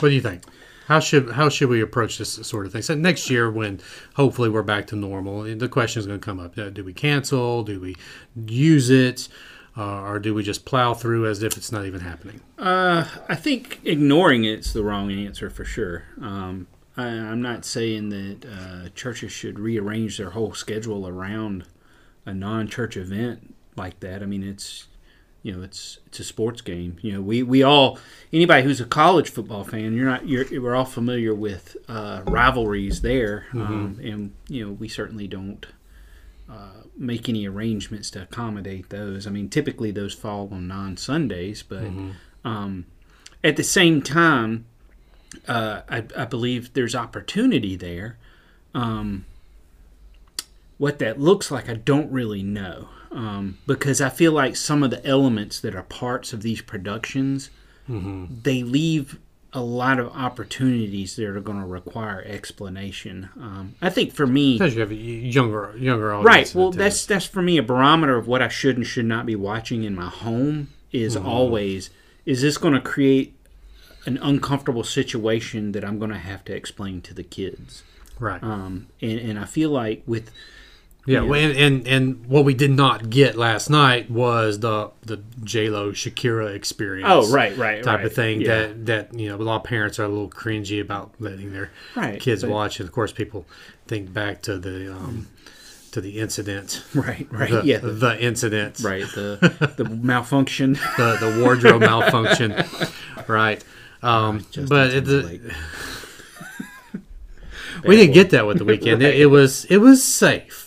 What 0.00 0.08
do 0.08 0.14
you 0.14 0.20
think? 0.20 0.42
How 0.86 1.00
should 1.00 1.32
how 1.32 1.48
should 1.48 1.68
we 1.68 1.80
approach 1.80 2.18
this 2.18 2.34
sort 2.34 2.66
of 2.66 2.72
thing? 2.72 2.82
So 2.82 2.94
next 2.94 3.30
year, 3.30 3.50
when 3.50 3.80
hopefully 4.14 4.48
we're 4.48 4.62
back 4.62 4.86
to 4.88 4.96
normal, 4.96 5.42
the 5.42 5.68
question 5.68 6.00
is 6.00 6.06
going 6.06 6.20
to 6.20 6.24
come 6.24 6.38
up: 6.38 6.58
uh, 6.58 6.70
Do 6.70 6.84
we 6.84 6.92
cancel? 6.92 7.62
Do 7.62 7.80
we 7.80 7.96
use 8.46 8.90
it, 8.90 9.28
uh, 9.76 10.02
or 10.02 10.18
do 10.18 10.34
we 10.34 10.42
just 10.42 10.64
plow 10.64 10.94
through 10.94 11.26
as 11.26 11.42
if 11.42 11.56
it's 11.56 11.72
not 11.72 11.86
even 11.86 12.00
happening? 12.00 12.40
Uh, 12.58 13.06
I 13.28 13.34
think 13.34 13.80
ignoring 13.84 14.44
it's 14.44 14.72
the 14.72 14.84
wrong 14.84 15.10
answer 15.10 15.48
for 15.48 15.64
sure. 15.64 16.04
Um, 16.20 16.66
I, 16.96 17.06
I'm 17.06 17.42
not 17.42 17.64
saying 17.64 18.10
that 18.10 18.46
uh, 18.46 18.88
churches 18.94 19.32
should 19.32 19.58
rearrange 19.58 20.18
their 20.18 20.30
whole 20.30 20.54
schedule 20.54 21.08
around 21.08 21.64
a 22.26 22.34
non-church 22.34 22.96
event 22.96 23.54
like 23.76 24.00
that. 24.00 24.22
I 24.22 24.26
mean, 24.26 24.42
it's 24.42 24.86
you 25.44 25.52
know, 25.52 25.62
it's 25.62 25.98
it's 26.06 26.18
a 26.18 26.24
sports 26.24 26.62
game. 26.62 26.96
You 27.02 27.12
know, 27.12 27.20
we, 27.20 27.42
we 27.42 27.62
all 27.62 27.98
anybody 28.32 28.62
who's 28.62 28.80
a 28.80 28.86
college 28.86 29.30
football 29.30 29.62
fan, 29.62 29.92
you're 29.94 30.06
not 30.06 30.26
you're 30.26 30.46
we're 30.60 30.74
all 30.74 30.86
familiar 30.86 31.34
with 31.34 31.76
uh, 31.86 32.22
rivalries 32.26 33.02
there, 33.02 33.46
um, 33.52 34.00
and 34.02 34.32
you 34.48 34.64
know, 34.64 34.72
we 34.72 34.88
certainly 34.88 35.28
don't 35.28 35.66
uh, 36.50 36.84
make 36.96 37.28
any 37.28 37.46
arrangements 37.46 38.10
to 38.12 38.22
accommodate 38.22 38.88
those. 38.88 39.26
I 39.26 39.30
mean, 39.30 39.50
typically 39.50 39.90
those 39.90 40.14
fall 40.14 40.48
on 40.50 40.66
non 40.66 40.96
Sundays, 40.96 41.62
but 41.62 41.84
um, 42.42 42.86
at 43.44 43.56
the 43.56 43.62
same 43.62 44.00
time, 44.00 44.64
uh, 45.46 45.82
I, 45.90 46.04
I 46.16 46.24
believe 46.24 46.72
there's 46.72 46.94
opportunity 46.94 47.76
there. 47.76 48.16
Um, 48.74 49.26
what 50.78 50.98
that 51.00 51.20
looks 51.20 51.50
like, 51.50 51.68
I 51.68 51.74
don't 51.74 52.10
really 52.10 52.42
know. 52.42 52.88
Um, 53.14 53.58
because 53.66 54.00
I 54.00 54.08
feel 54.10 54.32
like 54.32 54.56
some 54.56 54.82
of 54.82 54.90
the 54.90 55.04
elements 55.06 55.60
that 55.60 55.74
are 55.74 55.84
parts 55.84 56.32
of 56.32 56.42
these 56.42 56.60
productions, 56.60 57.50
they 57.88 58.62
leave 58.62 59.18
a 59.52 59.60
lot 59.60 60.00
of 60.00 60.08
opportunities 60.08 61.14
that 61.14 61.26
are 61.26 61.40
going 61.40 61.60
to 61.60 61.66
require 61.66 62.24
explanation. 62.26 63.28
Um, 63.36 63.76
I 63.80 63.88
think 63.88 64.12
for 64.12 64.26
me, 64.26 64.58
Because 64.58 64.74
you 64.74 64.80
have 64.80 64.90
a 64.90 64.96
younger 64.96 65.72
younger 65.78 66.12
audience. 66.12 66.26
right 66.26 66.54
well 66.60 66.70
that 66.72 66.78
that's 66.78 67.06
that's 67.06 67.24
for 67.24 67.40
me 67.40 67.56
a 67.56 67.62
barometer 67.62 68.16
of 68.16 68.26
what 68.26 68.42
i 68.42 68.48
should 68.48 68.76
and 68.76 68.84
should 68.86 69.04
not 69.06 69.26
be 69.26 69.36
watching 69.36 69.84
in 69.84 69.94
my 69.94 70.08
home 70.08 70.68
is 70.90 71.16
always 71.16 71.90
is 72.26 72.42
this 72.42 72.58
going 72.58 72.74
to 72.74 72.80
create 72.80 73.34
an 74.06 74.18
uncomfortable 74.18 74.82
situation 74.84 75.70
that 75.72 75.84
i'm 75.84 75.98
going 75.98 76.10
to 76.10 76.18
have 76.18 76.44
to 76.44 76.52
explain 76.54 77.00
to 77.02 77.14
the 77.14 77.22
kids 77.22 77.84
right. 78.18 78.42
um, 78.42 78.86
and, 79.00 79.18
and 79.20 79.38
i 79.38 79.44
feel 79.44 79.70
like 79.70 80.02
with 80.06 80.30
yeah, 81.06 81.20
well, 81.20 81.38
and, 81.38 81.56
and 81.56 81.86
and 81.86 82.26
what 82.26 82.44
we 82.46 82.54
did 82.54 82.70
not 82.70 83.10
get 83.10 83.36
last 83.36 83.68
night 83.68 84.10
was 84.10 84.60
the 84.60 84.90
the 85.02 85.18
J 85.42 85.68
Lo 85.68 85.92
Shakira 85.92 86.54
experience. 86.54 87.08
oh 87.10 87.30
right 87.30 87.56
right 87.58 87.82
type 87.82 87.98
right. 87.98 88.06
of 88.06 88.14
thing 88.14 88.40
yeah. 88.40 88.46
that 88.46 88.86
that 88.86 89.14
you 89.18 89.28
know 89.28 89.36
a 89.36 89.44
lot 89.44 89.56
of 89.56 89.64
parents 89.64 89.98
are 89.98 90.04
a 90.04 90.08
little 90.08 90.30
cringy 90.30 90.80
about 90.80 91.12
letting 91.18 91.52
their 91.52 91.70
Right, 91.94 92.18
kids 92.20 92.42
but- 92.42 92.50
watch. 92.50 92.80
And 92.80 92.88
of 92.88 92.94
course 92.94 93.12
people 93.12 93.44
think 93.86 94.12
back 94.14 94.40
to 94.42 94.58
the 94.58 94.92
um, 94.92 95.28
to 95.92 96.00
the 96.00 96.18
incident. 96.18 96.82
Right 96.94 97.26
right 97.30 97.50
the, 97.50 97.62
yeah. 97.64 97.78
the 97.78 98.16
incident. 98.18 98.80
Right 98.80 99.04
the 99.14 99.74
the 99.76 99.84
malfunction. 99.84 100.72
The, 100.96 101.18
the 101.20 101.42
wardrobe 101.42 101.80
malfunction. 101.82 102.64
Right. 103.26 103.62
Um, 104.02 104.40
Justin 104.50 104.66
but 104.68 104.90
it, 104.94 105.04
the, 105.06 105.54
we 107.86 107.96
didn't 107.96 108.14
get 108.14 108.30
that 108.30 108.46
with 108.46 108.58
the 108.58 108.64
Weeknd. 108.70 109.02
It, 109.02 109.20
it 109.20 109.26
was 109.26 109.64
it 109.66 109.78
was 109.78 110.02
safe 110.02 110.63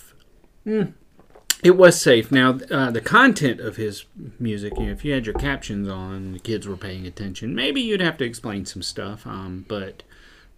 It 1.63 1.71
was 1.71 1.99
safe. 1.99 2.31
Now, 2.31 2.59
uh, 2.69 2.91
the 2.91 3.01
content 3.01 3.59
of 3.59 3.77
his 3.77 4.05
music, 4.39 4.73
you 4.77 4.85
know, 4.85 4.91
if 4.91 5.03
you 5.03 5.13
had 5.13 5.25
your 5.25 5.33
captions 5.35 5.87
on, 5.87 6.33
the 6.33 6.39
kids 6.39 6.67
were 6.67 6.77
paying 6.77 7.07
attention, 7.07 7.55
maybe 7.55 7.81
you'd 7.81 8.01
have 8.01 8.17
to 8.17 8.25
explain 8.25 8.65
some 8.65 8.83
stuff. 8.83 9.25
Um, 9.25 9.65
but 9.67 10.03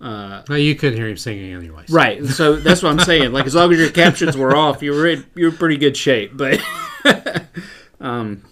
uh, 0.01 0.43
no, 0.49 0.55
you 0.55 0.75
couldn't 0.75 0.97
hear 0.97 1.07
him 1.07 1.17
singing 1.17 1.53
anyways 1.53 1.89
right, 1.89 2.25
so 2.25 2.55
that's 2.55 2.83
what 2.83 2.91
I'm 2.91 2.99
saying. 2.99 3.31
Like, 3.31 3.45
as 3.45 3.55
long 3.55 3.71
as 3.71 3.79
your 3.79 3.91
captions 3.91 4.35
were 4.35 4.55
off, 4.55 4.81
you 4.81 4.91
were 4.91 5.07
in, 5.07 5.25
you 5.35 5.45
were 5.45 5.51
in 5.51 5.57
pretty 5.57 5.77
good 5.77 5.95
shape. 5.95 6.31
But 6.35 6.61
um, 8.01 8.43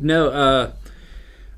no, 0.00 0.30
uh, 0.30 0.72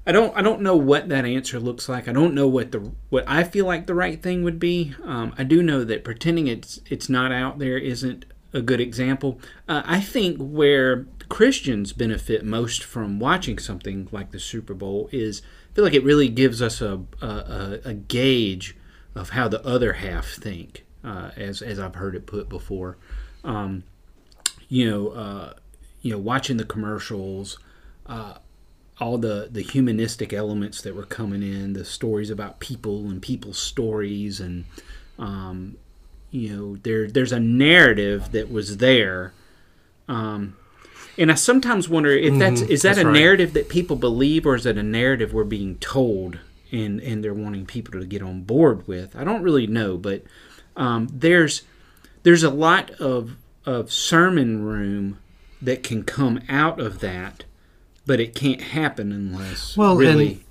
I 0.07 0.12
don't 0.12 0.37
I 0.37 0.42
don't 0.42 0.62
know 0.62 0.77
what 0.77 1.09
that 1.11 1.24
answer 1.24 1.61
looks 1.61 1.88
like. 1.88 2.09
I 2.09 2.12
don't 2.12 2.35
know 2.35 2.48
what 2.48 2.72
the 2.72 2.92
what 3.11 3.24
I 3.27 3.44
feel 3.44 3.66
like 3.66 3.87
the 3.87 3.94
right 3.94 4.22
thing 4.22 4.42
would 4.44 4.59
be. 4.59 4.94
Um, 5.05 5.35
I 5.38 5.44
do 5.44 5.62
know 5.62 5.85
that 5.85 6.05
pretending 6.05 6.46
it's 6.46 6.81
it's 6.87 7.09
not 7.09 7.33
out 7.33 7.59
there 7.59 7.77
isn't 7.77 8.24
a 8.52 8.62
good 8.62 8.80
example. 8.80 9.40
Uh, 9.68 9.82
I 9.84 10.00
think 10.00 10.38
where 10.38 11.06
Christians 11.28 11.92
benefit 11.92 12.44
most 12.44 12.82
from 12.82 13.18
watching 13.18 13.58
something 13.58 14.08
like 14.11 14.30
the 14.30 14.40
Super 14.40 14.74
Bowl 14.74 15.08
is 15.12 15.42
I 15.70 15.74
feel 15.74 15.84
like 15.84 15.94
it 15.94 16.04
really 16.04 16.28
gives 16.28 16.62
us 16.62 16.80
a 16.80 17.02
a, 17.20 17.80
a, 17.84 17.94
gauge 17.94 18.76
of 19.14 19.30
how 19.30 19.48
the 19.48 19.64
other 19.64 19.94
half 19.94 20.28
think, 20.28 20.84
uh, 21.04 21.30
as 21.37 21.62
as 21.62 21.78
I've 21.78 21.96
heard 21.96 22.14
it 22.14 22.26
put 22.26 22.48
before. 22.48 22.96
Um, 23.44 23.84
you 24.68 24.90
know, 24.90 25.08
uh, 25.08 25.54
you 26.00 26.12
know, 26.12 26.18
watching 26.18 26.56
the 26.56 26.64
commercials, 26.64 27.58
uh, 28.06 28.34
all 28.98 29.18
the 29.18 29.48
the 29.50 29.62
humanistic 29.62 30.32
elements 30.32 30.80
that 30.82 30.94
were 30.94 31.04
coming 31.04 31.42
in, 31.42 31.74
the 31.74 31.84
stories 31.84 32.30
about 32.30 32.61
people 32.61 33.08
and 33.11 33.20
people's 33.20 33.58
stories, 33.58 34.40
and 34.40 34.64
um, 35.18 35.76
you 36.30 36.56
know, 36.56 36.76
there 36.76 37.10
there's 37.10 37.32
a 37.32 37.40
narrative 37.40 38.32
that 38.32 38.50
was 38.50 38.78
there. 38.78 39.32
Um, 40.08 40.56
and 41.16 41.32
I 41.32 41.34
sometimes 41.34 41.88
wonder 41.88 42.10
if 42.10 42.38
that's 42.38 42.60
is 42.60 42.82
that 42.82 42.90
that's 42.90 42.98
a 43.00 43.06
right. 43.06 43.12
narrative 43.12 43.52
that 43.54 43.68
people 43.68 43.96
believe, 43.96 44.46
or 44.46 44.54
is 44.54 44.66
it 44.66 44.78
a 44.78 44.82
narrative 44.82 45.32
we're 45.32 45.44
being 45.44 45.76
told, 45.78 46.38
and 46.70 47.00
and 47.00 47.24
they're 47.24 47.34
wanting 47.34 47.66
people 47.66 47.98
to 47.98 48.06
get 48.06 48.22
on 48.22 48.42
board 48.42 48.86
with? 48.86 49.16
I 49.16 49.24
don't 49.24 49.42
really 49.42 49.66
know, 49.66 49.96
but 49.96 50.22
um, 50.76 51.08
there's 51.12 51.62
there's 52.22 52.44
a 52.44 52.50
lot 52.50 52.90
of 52.92 53.36
of 53.66 53.92
sermon 53.92 54.64
room 54.64 55.18
that 55.60 55.82
can 55.82 56.04
come 56.04 56.40
out 56.48 56.78
of 56.78 57.00
that, 57.00 57.44
but 58.06 58.20
it 58.20 58.34
can't 58.34 58.60
happen 58.60 59.10
unless 59.10 59.76
Well, 59.76 59.96
really 59.96 60.44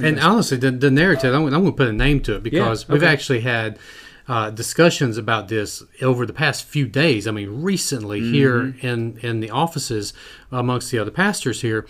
And 0.00 0.18
honestly, 0.20 0.56
the, 0.56 0.70
the 0.70 0.90
narrative, 0.90 1.34
I'm, 1.34 1.44
I'm 1.44 1.50
going 1.50 1.66
to 1.66 1.72
put 1.72 1.88
a 1.88 1.92
name 1.92 2.20
to 2.20 2.36
it 2.36 2.42
because 2.42 2.88
we've 2.88 3.02
actually 3.02 3.40
had 3.40 3.78
uh, 4.28 4.50
discussions 4.50 5.16
about 5.16 5.48
this 5.48 5.82
over 6.02 6.26
the 6.26 6.34
past 6.34 6.64
few 6.64 6.86
days. 6.86 7.26
I 7.26 7.30
mean, 7.30 7.62
recently 7.62 8.20
here 8.20 8.74
in 8.82 9.18
in 9.22 9.40
the 9.40 9.50
offices 9.50 10.12
amongst 10.52 10.90
the 10.90 10.98
other 10.98 11.10
pastors 11.10 11.62
here, 11.62 11.86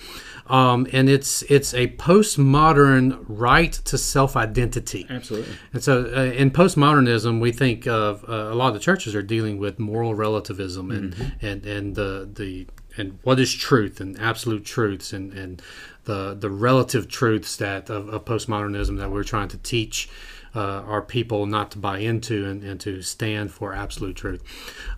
um, 0.46 0.87
and 0.92 1.09
it's 1.09 1.42
it's 1.42 1.74
a 1.74 1.88
postmodern 1.88 3.24
right 3.27 3.72
to 3.72 3.98
self 3.98 4.37
identity. 4.37 5.05
Absolutely. 5.11 5.57
And 5.72 5.83
so, 5.83 6.12
uh, 6.16 6.33
in 6.33 6.53
postmodernism, 6.53 7.40
we 7.40 7.51
think 7.51 7.88
of 7.88 8.24
uh, 8.29 8.33
a 8.33 8.55
lot 8.55 8.68
of 8.68 8.74
the 8.74 8.81
churches 8.81 9.16
are 9.16 9.22
dealing 9.22 9.59
with 9.59 9.81
moral 9.81 10.14
relativism 10.14 10.92
and 10.92 11.35
and 11.42 11.66
and 11.66 11.96
the 11.96 12.29
the 12.33 12.68
and 12.96 13.18
what 13.22 13.40
is 13.40 13.53
truth 13.53 14.01
and 14.01 14.18
absolute 14.20 14.64
truths 14.64 15.12
and 15.12 15.33
and 15.33 15.61
the 16.05 16.37
the 16.38 16.51
relative 16.51 17.09
truths 17.09 17.57
that 17.57 17.90
of, 17.90 18.09
of 18.09 18.24
postmodernism 18.24 18.96
that 18.98 19.11
we're 19.11 19.24
trying 19.24 19.48
to 19.48 19.59
teach. 19.59 20.09
Uh, 20.58 20.82
our 20.88 21.02
people 21.02 21.46
not 21.46 21.70
to 21.70 21.78
buy 21.78 21.98
into 21.98 22.44
and, 22.44 22.64
and 22.64 22.80
to 22.80 23.00
stand 23.00 23.48
for 23.52 23.72
absolute 23.72 24.16
truth. 24.16 24.42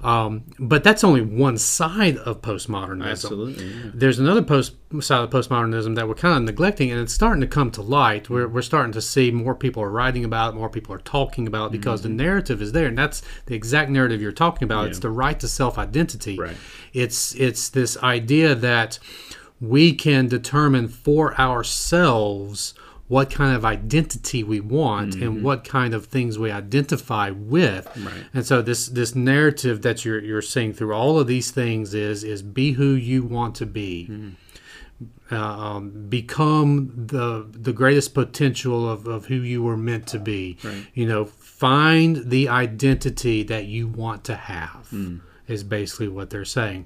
Um, 0.01 0.45
but 0.59 0.83
that's 0.83 1.05
only 1.05 1.21
one 1.21 1.59
side 1.59 2.17
of 2.17 2.41
postmodernism 2.41 3.11
Absolutely. 3.11 3.67
Yeah. 3.67 3.91
there's 3.93 4.19
another 4.19 4.41
post 4.41 4.77
side 5.01 5.23
of 5.23 5.29
postmodernism 5.29 5.97
that 5.97 6.09
we're 6.09 6.15
kind 6.15 6.39
of 6.39 6.45
neglecting, 6.45 6.91
and 6.91 6.99
it's 6.99 7.13
starting 7.13 7.43
to 7.43 7.47
come 7.47 7.71
to 7.73 7.83
light. 7.83 8.31
We're, 8.31 8.49
we're 8.49 8.63
starting 8.63 8.93
to 8.93 9.03
see 9.03 9.31
more 9.31 9.55
people 9.55 9.83
are 9.83 9.91
writing 9.91 10.25
about 10.25 10.55
it, 10.55 10.57
more 10.57 10.71
people 10.71 10.95
are 10.95 11.01
talking 11.01 11.47
about 11.47 11.67
it 11.67 11.73
because 11.73 12.01
the 12.01 12.09
narrative 12.09 12.63
is 12.63 12.73
there, 12.73 12.87
and 12.87 12.97
that's 12.97 13.21
the 13.45 13.55
exact 13.55 13.91
narrative 13.91 14.23
you're 14.23 14.33
talking 14.33 14.65
about. 14.65 14.89
It's 14.89 15.01
the 15.01 15.11
right 15.11 15.39
to 15.41 15.47
self 15.47 15.77
identity. 15.77 16.39
Right. 16.39 16.57
It's 16.95 17.35
it's 17.35 17.69
this 17.69 17.99
idea 17.99 18.55
that 18.55 18.99
we 19.61 19.93
can 19.93 20.27
determine 20.27 20.89
for 20.89 21.39
ourselves 21.39 22.73
what 23.11 23.29
kind 23.29 23.57
of 23.57 23.65
identity 23.65 24.45
we 24.45 24.61
want 24.61 25.17
and 25.17 25.43
what 25.43 25.65
kind 25.65 25.95
of 25.95 26.07
things 26.07 26.39
we 26.39 26.49
identify 26.49 27.29
with. 27.29 27.85
Right. 27.97 28.25
And 28.33 28.47
so 28.47 28.63
this 28.63 28.87
this 28.87 29.17
narrative 29.17 29.83
that 29.83 30.05
you're 30.05 30.23
you're 30.23 30.41
seeing 30.41 30.73
through 30.73 30.95
all 30.95 31.19
of 31.19 31.27
these 31.27 31.51
things 31.51 31.93
is 31.93 32.23
is 32.23 32.41
be 32.41 32.73
who 32.73 32.93
you 32.93 33.25
want 33.25 33.57
to 33.57 33.67
be. 33.67 34.09
Uh, 35.33 35.37
um, 35.37 36.09
become 36.09 36.93
the 36.95 37.49
the 37.51 37.73
greatest 37.73 38.15
potential 38.15 38.89
of, 38.89 39.09
of 39.09 39.27
who 39.27 39.37
you 39.37 39.61
were 39.61 39.77
meant 39.77 40.07
to 40.09 40.21
be. 40.21 40.57
Right. 40.63 40.87
You 40.95 41.07
know, 41.07 41.25
find 41.25 42.31
the 42.31 42.49
identity 42.49 43.43
that 43.43 43.65
you 43.65 43.89
want 43.89 44.23
to 44.25 44.37
have. 44.37 44.89
Is 45.51 45.65
basically 45.65 46.09
what 46.09 46.31
they're 46.31 46.45
saying. 46.45 46.85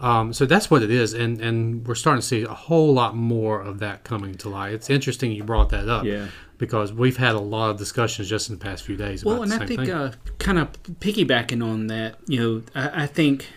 Um, 0.00 0.32
so 0.32 0.44
that's 0.46 0.70
what 0.70 0.82
it 0.82 0.90
is, 0.90 1.14
and 1.14 1.40
and 1.40 1.86
we're 1.86 1.94
starting 1.94 2.20
to 2.20 2.26
see 2.26 2.42
a 2.42 2.48
whole 2.48 2.92
lot 2.92 3.16
more 3.16 3.60
of 3.60 3.78
that 3.80 4.04
coming 4.04 4.34
to 4.36 4.48
light. 4.48 4.74
It's 4.74 4.90
interesting 4.90 5.32
you 5.32 5.44
brought 5.44 5.70
that 5.70 5.88
up, 5.88 6.04
Yeah. 6.04 6.26
because 6.58 6.92
we've 6.92 7.16
had 7.16 7.34
a 7.34 7.40
lot 7.40 7.70
of 7.70 7.78
discussions 7.78 8.28
just 8.28 8.50
in 8.50 8.58
the 8.58 8.64
past 8.64 8.84
few 8.84 8.96
days. 8.96 9.24
Well, 9.24 9.42
about 9.42 9.42
and 9.44 9.52
the 9.52 9.62
I 9.62 9.66
think 9.66 9.88
uh, 9.88 10.10
kind 10.38 10.58
of 10.58 10.72
piggybacking 11.00 11.64
on 11.64 11.86
that, 11.86 12.16
you 12.26 12.38
know, 12.40 12.62
I, 12.74 13.04
I 13.04 13.06
think 13.06 13.48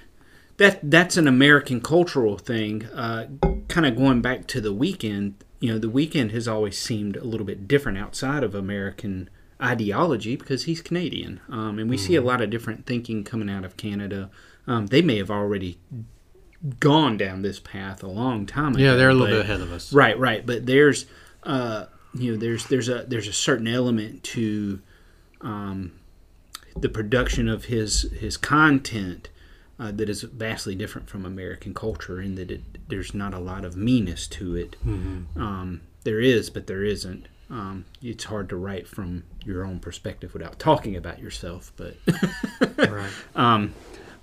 that 0.57 0.79
that's 0.89 1.17
an 1.17 1.27
American 1.27 1.81
cultural 1.81 2.37
thing. 2.37 2.85
Uh, 2.87 3.27
kind 3.67 3.85
of 3.85 3.95
going 3.97 4.21
back 4.21 4.47
to 4.47 4.61
the 4.61 4.73
Weeknd, 4.73 5.33
you 5.59 5.71
know, 5.73 5.79
the 5.79 5.89
Weeknd 5.89 6.31
has 6.31 6.47
always 6.47 6.77
seemed 6.77 7.15
a 7.17 7.23
little 7.23 7.45
bit 7.45 7.67
different 7.67 7.97
outside 7.97 8.43
of 8.43 8.55
American 8.55 9.29
ideology 9.61 10.35
because 10.35 10.65
he's 10.65 10.81
Canadian, 10.81 11.39
um, 11.49 11.79
and 11.79 11.89
we 11.89 11.97
see 11.97 12.15
a 12.15 12.19
Mm-hmm. 12.19 12.27
lot 12.27 12.41
of 12.41 12.49
different 12.49 12.85
thinking 12.85 13.23
coming 13.23 13.49
out 13.49 13.65
of 13.65 13.75
Canada. 13.77 14.29
Um, 14.67 14.87
they 14.87 15.01
may 15.01 15.17
have 15.17 15.31
already 15.31 15.77
gone 16.79 17.17
down 17.17 17.41
this 17.41 17.59
path 17.59 18.03
a 18.03 18.07
long 18.07 18.45
time 18.45 18.73
ago. 18.73 18.83
yeah, 18.83 18.95
they're 18.95 19.09
a 19.09 19.13
little 19.13 19.27
but- 19.37 19.41
bit 19.43 19.49
ahead 19.49 19.61
of 19.61 19.71
us. 19.71 19.93
Right, 19.93 20.17
right. 20.19 20.45
But 20.45 20.65
there's, 20.65 21.05
uh, 21.43 21.85
you 22.13 22.31
know, 22.33 22.37
there's 22.37 22.65
there's 22.67 22.89
a 22.89 23.05
there's 23.07 23.27
a 23.27 23.33
certain 23.33 23.67
element 23.67 24.23
to 24.25 24.81
um, 25.41 25.93
the 26.75 26.89
production 26.89 27.47
of 27.47 27.65
his 27.65 28.03
his 28.19 28.37
content 28.37 29.29
uh, 29.79 29.91
that 29.91 30.09
is 30.09 30.23
vastly 30.23 30.75
different 30.75 31.07
from 31.09 31.25
American 31.25 31.73
culture 31.73 32.19
in 32.21 32.35
that 32.35 32.49
it, 32.51 32.61
there's 32.89 33.13
not 33.13 33.33
a 33.33 33.39
lot 33.39 33.63
of 33.63 33.75
meanness 33.77 34.27
to 34.27 34.55
it. 34.55 34.75
Um, 34.85 35.81
there 36.03 36.19
is, 36.19 36.49
but 36.49 36.67
there 36.67 36.83
isn't. 36.83 37.27
Um, 37.49 37.85
it's 38.01 38.25
hard 38.25 38.49
to 38.49 38.57
write 38.57 38.87
from 38.87 39.23
your 39.45 39.63
own 39.65 39.79
perspective 39.79 40.33
without 40.33 40.59
talking 40.59 40.95
about 40.97 41.19
yourself, 41.19 41.71
but 41.77 41.95
right. 42.89 43.09
um, 43.35 43.73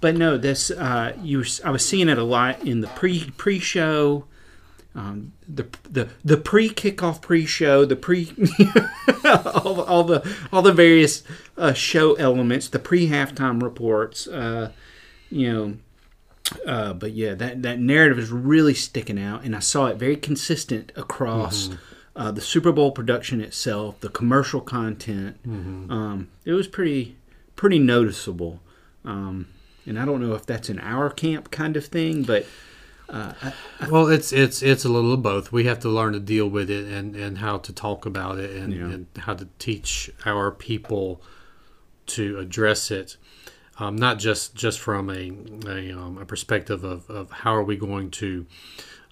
but 0.01 0.15
no, 0.17 0.37
this 0.37 0.71
uh, 0.71 1.15
you. 1.23 1.39
were- 1.39 1.47
I 1.65 1.71
was 1.71 1.85
seeing 1.87 2.09
it 2.11 2.19
a 2.19 2.23
lot 2.25 2.63
in 2.67 2.83
the 2.83 2.89
pre 2.89 3.31
pre 3.39 3.59
show, 3.59 4.27
um, 4.95 5.33
the 5.49 5.67
the 5.89 6.09
the 6.23 6.37
pre 6.37 6.69
kickoff 6.69 7.23
pre 7.23 7.47
show, 7.47 7.87
the 7.87 7.97
pre 7.97 8.27
all, 9.25 9.75
the- 9.75 9.85
all 9.87 10.05
the 10.05 10.37
all 10.53 10.61
the 10.61 10.73
various 10.75 11.23
uh, 11.57 11.73
show 11.73 12.13
elements, 12.15 12.69
the 12.69 12.79
pre 12.79 13.09
halftime 13.09 13.63
reports. 13.63 14.27
Uh, 14.27 14.71
you 15.31 15.51
know, 15.51 15.77
uh, 16.67 16.93
but 16.93 17.13
yeah, 17.13 17.33
that 17.35 17.63
that 17.63 17.79
narrative 17.79 18.19
is 18.19 18.31
really 18.31 18.75
sticking 18.75 19.19
out, 19.19 19.45
and 19.45 19.57
I 19.57 19.61
saw 19.61 19.87
it 19.87 19.97
very 19.97 20.17
consistent 20.17 20.93
across. 20.95 21.71
Uh, 22.17 22.31
the 22.31 22.41
Super 22.41 22.71
Bowl 22.71 22.93
production 22.93 23.41
itself, 23.41 23.99
the 24.01 24.09
commercial 24.09 24.61
content, 24.61 25.37
um, 25.45 26.29
it 26.45 26.53
was 26.53 26.69
pretty 26.69 27.17
pretty 27.57 27.79
noticeable. 27.79 28.61
Um, 29.05 29.49
and 29.87 29.99
I 29.99 30.05
don't 30.05 30.21
know 30.21 30.35
if 30.35 30.47
that's 30.47 30.69
an 30.69 30.79
our 30.79 31.11
camp 31.11 31.51
kind 31.51 31.77
of 31.77 31.85
thing, 31.87 32.23
but 32.23 32.47
Well, 33.91 34.09
it's 34.09 34.33
it's 34.33 34.63
it's 34.63 34.85
a 34.85 34.89
little 34.89 35.13
of 35.13 35.23
both. 35.23 35.51
We 35.53 35.65
have 35.65 35.81
to 35.81 35.89
learn 35.89 36.13
to 36.15 36.21
deal 36.21 36.49
with 36.49 36.71
it 36.71 36.87
and, 36.87 37.15
and 37.17 37.39
how 37.39 37.59
to 37.59 37.73
talk 37.73 38.07
about 38.07 38.39
it 38.39 38.51
and, 38.57 38.73
Yeah. 38.73 38.85
and 38.85 39.07
how 39.19 39.35
to 39.35 39.49
teach 39.59 40.11
our 40.25 40.51
people 40.53 41.21
to 42.07 42.39
address 42.39 42.91
it, 42.91 43.17
um, 43.79 43.97
not 43.97 44.19
just 44.19 44.55
just 44.55 44.79
from 44.79 45.11
a 45.11 45.33
a, 45.69 45.93
um, 45.93 46.19
a 46.19 46.25
perspective 46.25 46.85
of, 46.85 47.11
of 47.11 47.31
how 47.31 47.55
are 47.55 47.65
we 47.65 47.77
going 47.77 48.11
to 48.13 48.47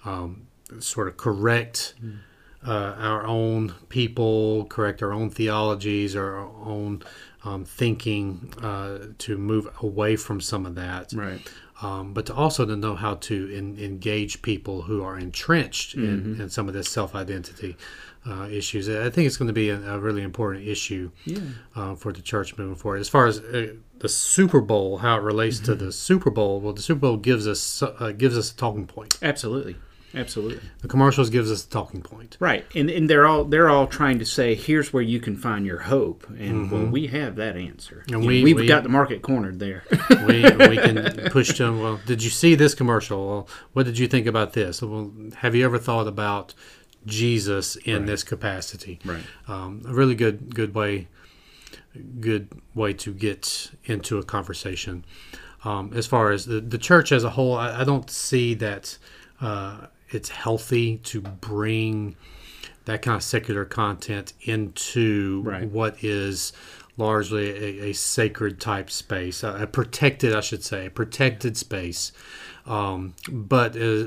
um, 0.05 0.47
sort 0.79 1.07
of 1.07 1.17
correct 1.17 1.93
uh, 2.65 2.95
our 2.97 3.25
own 3.25 3.73
people, 3.89 4.65
correct 4.65 5.01
our 5.03 5.11
own 5.13 5.29
theologies, 5.29 6.15
our 6.15 6.37
own 6.37 7.03
um, 7.43 7.65
thinking 7.65 8.53
uh, 8.61 8.99
to 9.17 9.37
move 9.37 9.67
away 9.81 10.15
from 10.15 10.39
some 10.39 10.65
of 10.65 10.75
that 10.75 11.11
right, 11.13 11.41
um, 11.81 12.13
but 12.13 12.25
to 12.27 12.33
also 12.33 12.65
to 12.65 12.75
know 12.75 12.95
how 12.95 13.15
to 13.15 13.53
en- 13.53 13.77
engage 13.79 14.41
people 14.41 14.83
who 14.83 15.03
are 15.03 15.17
entrenched 15.19 15.95
Mm-hmm. 15.97 16.35
in, 16.35 16.41
in 16.41 16.49
some 16.49 16.67
of 16.69 16.73
this 16.73 16.89
self-identity 16.89 17.75
uh, 18.25 18.47
issues. 18.49 18.87
I 18.87 19.09
think 19.09 19.27
it's 19.27 19.35
going 19.35 19.47
to 19.49 19.53
be 19.53 19.69
a, 19.69 19.77
a 19.95 19.99
really 19.99 20.21
important 20.21 20.65
issue 20.65 21.11
yeah, 21.25 21.39
uh, 21.75 21.95
for 21.95 22.13
the 22.13 22.21
church 22.21 22.57
moving 22.57 22.75
forward. 22.75 23.01
As 23.01 23.09
far 23.09 23.25
as 23.27 23.39
uh, 23.39 23.73
the 23.99 24.07
Super 24.07 24.61
Bowl, 24.61 24.99
how 24.99 25.17
it 25.17 25.21
relates 25.23 25.59
to 25.59 25.71
Mm-hmm. 25.73 25.85
the 25.85 25.91
Super 25.91 26.31
Bowl, 26.31 26.61
well, 26.61 26.71
the 26.73 26.81
Super 26.81 27.01
Bowl 27.01 27.17
gives 27.17 27.45
us 27.47 27.83
uh, 27.83 28.13
gives 28.17 28.37
us 28.37 28.51
a 28.53 28.55
talking 28.55 28.87
point. 28.87 29.19
absolutely, 29.21 29.75
absolutely, 30.15 30.59
The 30.81 30.87
commercials 30.87 31.29
gives 31.29 31.51
us 31.51 31.65
a 31.65 31.69
talking 31.69 32.01
point. 32.01 32.37
right. 32.39 32.65
And 32.75 32.89
and 32.89 33.09
they're 33.09 33.25
all 33.25 33.43
they're 33.45 33.69
all 33.69 33.87
trying 33.87 34.19
to 34.19 34.25
say 34.25 34.55
here's 34.55 34.93
where 34.93 35.03
you 35.03 35.19
can 35.19 35.35
find 35.37 35.65
your 35.65 35.79
hope, 35.79 36.27
and 36.37 36.71
well, 36.71 36.85
we 36.85 37.07
have 37.07 37.35
that 37.37 37.55
answer, 37.57 38.03
And 38.11 38.25
we, 38.25 38.43
we've 38.43 38.55
we- 38.57 38.67
got 38.67 38.83
the 38.83 38.89
market 38.89 39.21
cornered 39.21 39.59
there. 39.59 39.83
we, 40.27 40.43
we 40.43 40.77
can 40.77 41.29
push 41.31 41.49
to 41.57 41.63
them. 41.63 41.81
Well, 41.81 41.99
did 42.05 42.23
you 42.23 42.29
see 42.29 42.55
this 42.55 42.73
commercial? 42.75 43.27
Well, 43.27 43.47
what 43.73 43.85
did 43.85 43.97
you 43.97 44.07
think 44.07 44.27
about 44.27 44.53
this? 44.53 44.81
Well, 44.81 45.11
have 45.37 45.55
you 45.55 45.65
ever 45.65 45.77
thought 45.79 46.07
about 46.07 46.53
Jesus 47.05 47.75
in 47.77 48.05
this 48.05 48.23
capacity? 48.23 48.99
Right. 49.03 49.23
Um, 49.47 49.81
a 49.87 49.93
really 49.93 50.15
good 50.15 50.53
good 50.55 50.73
way 50.73 51.07
good 52.19 52.47
way 52.73 52.93
to 52.93 53.13
get 53.13 53.71
into 53.85 54.17
a 54.17 54.23
conversation. 54.23 55.05
Um, 55.63 55.91
as 55.95 56.07
far 56.07 56.31
as 56.31 56.45
the, 56.45 56.59
the 56.59 56.77
church 56.77 57.11
as 57.11 57.23
a 57.23 57.29
whole, 57.31 57.55
I, 57.55 57.81
I 57.81 57.83
don't 57.83 58.09
see 58.09 58.53
that 58.55 58.97
uh, 59.39 59.87
it's 60.13 60.29
healthy 60.29 60.97
to 60.97 61.21
bring 61.21 62.15
that 62.85 63.01
kind 63.01 63.15
of 63.15 63.23
secular 63.23 63.65
content 63.65 64.33
into 64.41 65.41
Right. 65.45 65.69
what 65.69 66.03
is 66.03 66.53
largely 66.97 67.49
a, 67.49 67.89
a 67.89 67.93
sacred 67.93 68.59
type 68.59 68.91
space, 68.91 69.41
a, 69.43 69.63
a 69.63 69.67
protected, 69.67 70.35
I 70.35 70.41
should 70.41 70.63
say, 70.63 70.85
a 70.85 70.89
protected 70.89 71.57
space. 71.57 72.11
Um, 72.65 73.15
but 73.31 73.75
uh, 73.75 74.05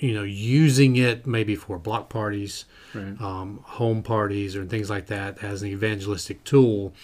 you 0.00 0.14
know, 0.14 0.22
using 0.22 0.94
it 0.94 1.26
maybe 1.26 1.56
for 1.56 1.78
block 1.78 2.08
parties, 2.08 2.64
Right. 2.94 3.20
um, 3.20 3.60
home 3.64 4.02
parties, 4.02 4.56
or 4.56 4.64
things 4.64 4.88
like 4.88 5.06
that 5.06 5.42
as 5.44 5.62
an 5.62 5.68
evangelistic 5.68 6.42
tool, 6.44 6.94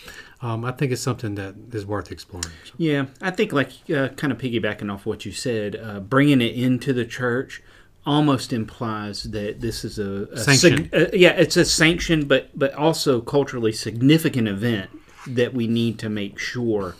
um, 0.40 0.64
I 0.64 0.70
think 0.72 0.92
it's 0.92 1.02
something 1.02 1.34
that 1.34 1.54
is 1.72 1.84
worth 1.84 2.10
exploring. 2.12 2.46
Yeah, 2.78 3.06
I 3.20 3.30
think 3.32 3.52
like 3.52 3.70
uh, 3.94 4.08
kind 4.10 4.32
of 4.32 4.38
piggybacking 4.38 4.90
off 4.92 5.04
what 5.06 5.26
you 5.26 5.32
said, 5.32 5.76
uh, 5.76 6.00
bringing 6.00 6.40
it 6.40 6.54
into 6.54 6.92
the 6.94 7.04
church 7.04 7.62
almost 8.06 8.52
implies 8.52 9.24
that 9.24 9.60
this 9.60 9.84
is 9.84 9.98
a, 9.98 10.28
a 10.32 10.38
Sanction. 10.38 10.90
uh, 10.92 11.06
yeah, 11.12 11.30
it's 11.30 11.56
a 11.56 11.64
sanctioned 11.64 12.28
but 12.28 12.50
but 12.58 12.74
also 12.74 13.20
culturally 13.20 13.72
significant 13.72 14.48
event 14.48 14.90
that 15.26 15.54
we 15.54 15.66
need 15.66 15.98
to 16.00 16.08
make 16.08 16.38
sure. 16.38 16.96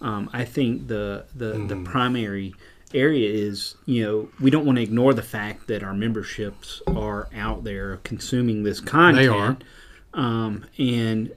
Um, 0.00 0.28
I 0.32 0.44
think 0.44 0.88
the 0.88 1.26
the, 1.34 1.64
the 1.66 1.76
primary 1.84 2.54
area 2.92 3.28
is 3.32 3.76
you 3.86 4.02
know 4.04 4.28
we 4.40 4.50
don't 4.50 4.66
want 4.66 4.76
to 4.76 4.82
ignore 4.82 5.14
the 5.14 5.22
fact 5.22 5.68
that 5.68 5.82
our 5.84 5.94
memberships 5.94 6.82
are 6.88 7.28
out 7.34 7.62
there 7.62 7.98
consuming 7.98 8.64
this 8.64 8.80
content 8.80 9.16
They 9.22 9.28
are. 9.28 9.56
um, 10.14 10.66
and 10.78 11.32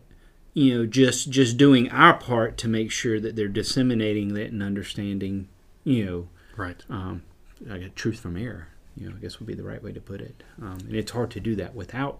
you 0.56 0.76
know, 0.78 0.86
just 0.86 1.30
just 1.30 1.58
doing 1.58 1.90
our 1.92 2.14
part 2.16 2.58
to 2.60 2.68
make 2.68 2.92
sure 2.92 3.20
that 3.20 3.36
they're 3.36 3.48
disseminating 3.48 4.34
that 4.36 4.52
and 4.52 4.62
understanding, 4.64 5.48
you 5.84 6.06
know, 6.06 6.28
Right. 6.56 6.78
um, 6.90 7.24
I 7.70 7.80
got 7.80 7.96
truth 7.96 8.20
from 8.20 8.38
error. 8.38 8.68
You 8.96 9.10
know, 9.10 9.16
I 9.16 9.20
guess 9.20 9.40
would 9.40 9.48
be 9.48 9.56
the 9.56 9.64
right 9.64 9.84
way 9.84 9.92
to 9.92 10.02
put 10.02 10.22
it. 10.22 10.44
Um, 10.62 10.78
and 10.88 10.96
it's 10.96 11.12
hard 11.12 11.32
to 11.32 11.40
do 11.40 11.56
that 11.56 11.76
without 11.76 12.20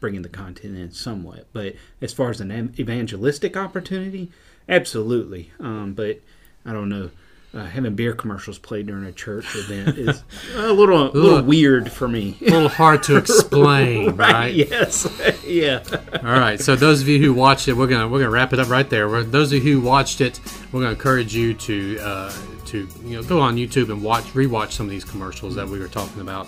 bringing 0.00 0.22
the 0.22 0.28
content 0.28 0.76
in 0.76 0.92
somewhat. 0.92 1.46
But 1.52 1.74
as 2.00 2.12
far 2.12 2.30
as 2.30 2.40
an 2.40 2.74
evangelistic 2.78 3.56
opportunity, 3.56 4.30
absolutely. 4.68 5.50
Um, 5.58 5.94
but 5.94 6.20
I 6.64 6.72
don't 6.72 6.88
know. 6.88 7.10
Uh, 7.54 7.66
having 7.66 7.94
beer 7.94 8.12
commercials 8.12 8.58
played 8.58 8.88
during 8.88 9.04
a 9.04 9.12
church 9.12 9.54
event 9.54 9.96
is 9.98 10.24
a 10.56 10.72
little, 10.72 11.10
a 11.10 11.16
little 11.16 11.42
weird 11.42 11.90
for 11.90 12.08
me. 12.08 12.36
A 12.40 12.50
little 12.50 12.68
hard 12.68 13.04
to 13.04 13.16
explain, 13.18 14.16
right? 14.16 14.52
Yes. 14.52 15.08
yeah. 15.46 15.82
All 16.16 16.38
right. 16.38 16.60
So 16.60 16.74
those 16.74 17.00
of 17.00 17.08
you 17.08 17.20
who 17.20 17.32
watched 17.32 17.68
it, 17.68 17.74
we're 17.74 17.86
gonna 17.86 18.08
we're 18.08 18.18
gonna 18.18 18.30
wrap 18.30 18.52
it 18.52 18.58
up 18.58 18.68
right 18.68 18.90
there. 18.90 19.08
We're, 19.08 19.22
those 19.22 19.52
of 19.52 19.64
you 19.64 19.74
who 19.74 19.80
watched 19.80 20.20
it, 20.20 20.40
we're 20.72 20.80
gonna 20.80 20.94
encourage 20.94 21.32
you 21.32 21.54
to 21.54 21.98
uh, 22.00 22.32
to 22.66 22.88
you 23.04 23.16
know 23.16 23.22
go 23.22 23.40
on 23.40 23.56
YouTube 23.56 23.90
and 23.90 24.02
watch 24.02 24.24
rewatch 24.34 24.72
some 24.72 24.86
of 24.86 24.90
these 24.90 25.04
commercials 25.04 25.54
that 25.54 25.68
we 25.68 25.78
were 25.78 25.88
talking 25.88 26.20
about, 26.20 26.46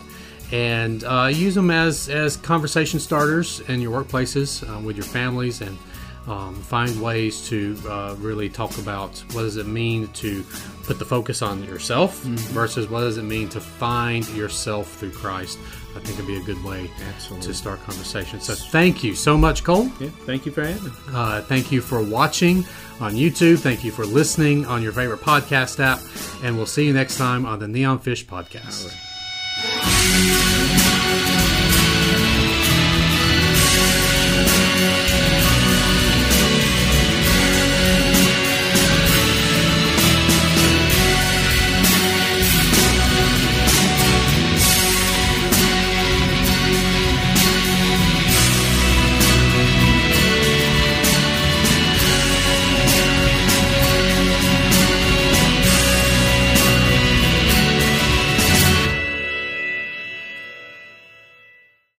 and 0.53 1.05
uh, 1.05 1.31
use 1.33 1.55
them 1.55 1.71
as 1.71 2.09
as 2.09 2.37
conversation 2.37 3.01
starters 3.01 3.61
in 3.69 3.81
your 3.81 4.03
workplaces 4.03 4.69
uh, 4.69 4.81
with 4.81 4.97
your 4.97 5.07
families 5.07 5.61
and. 5.61 5.77
Um, 6.27 6.57
find 6.57 7.01
ways 7.01 7.47
to 7.49 7.79
uh, 7.89 8.17
really 8.19 8.49
talk 8.49 8.79
about 8.79 9.17
what 9.33 9.43
does 9.43 9.59
it 9.59 9.67
mean 9.69 10.09
to 10.09 10.43
put 10.83 10.99
the 10.99 11.05
focus 11.05 11.41
on 11.41 11.63
yourself 11.63 12.19
versus 12.23 12.89
what 12.89 13.01
does 13.01 13.17
it 13.17 13.23
mean 13.23 13.49
to 13.51 13.61
find 13.61 14.29
yourself 14.31 14.93
through 14.95 15.13
Christ. 15.13 15.57
I 15.95 16.01
think 16.01 16.19
it'd 16.19 16.27
be 16.27 16.37
a 16.37 16.43
good 16.43 16.63
way 16.65 16.91
Absolutely. 17.15 17.47
to 17.47 17.55
start 17.55 17.81
conversation. 17.85 18.41
So 18.41 18.55
thank 18.55 19.05
you 19.05 19.15
so 19.15 19.39
much, 19.39 19.63
Cole. 19.65 19.85
Yeah. 20.01 20.11
Thank 20.27 20.47
you 20.47 20.53
for 20.53 20.65
having 20.65 20.85
me. 20.85 20.91
Uh, 21.13 21.43
thank 21.43 21.71
you 21.71 21.81
for 21.81 22.03
watching 22.03 22.65
on 23.01 23.15
YouTube. 23.15 23.61
Thank 23.61 23.85
you 23.85 23.93
for 23.93 24.05
listening 24.05 24.67
on 24.67 24.83
your 24.83 24.93
favorite 24.93 25.21
podcast 25.21 25.79
app. 25.81 26.01
And 26.45 26.57
we'll 26.57 26.67
see 26.67 26.87
you 26.87 26.93
next 26.93 27.17
time 27.17 27.47
on 27.47 27.61
the 27.61 27.69
Neon 27.69 28.01
Fish 28.01 28.27
Podcast. 28.27 28.93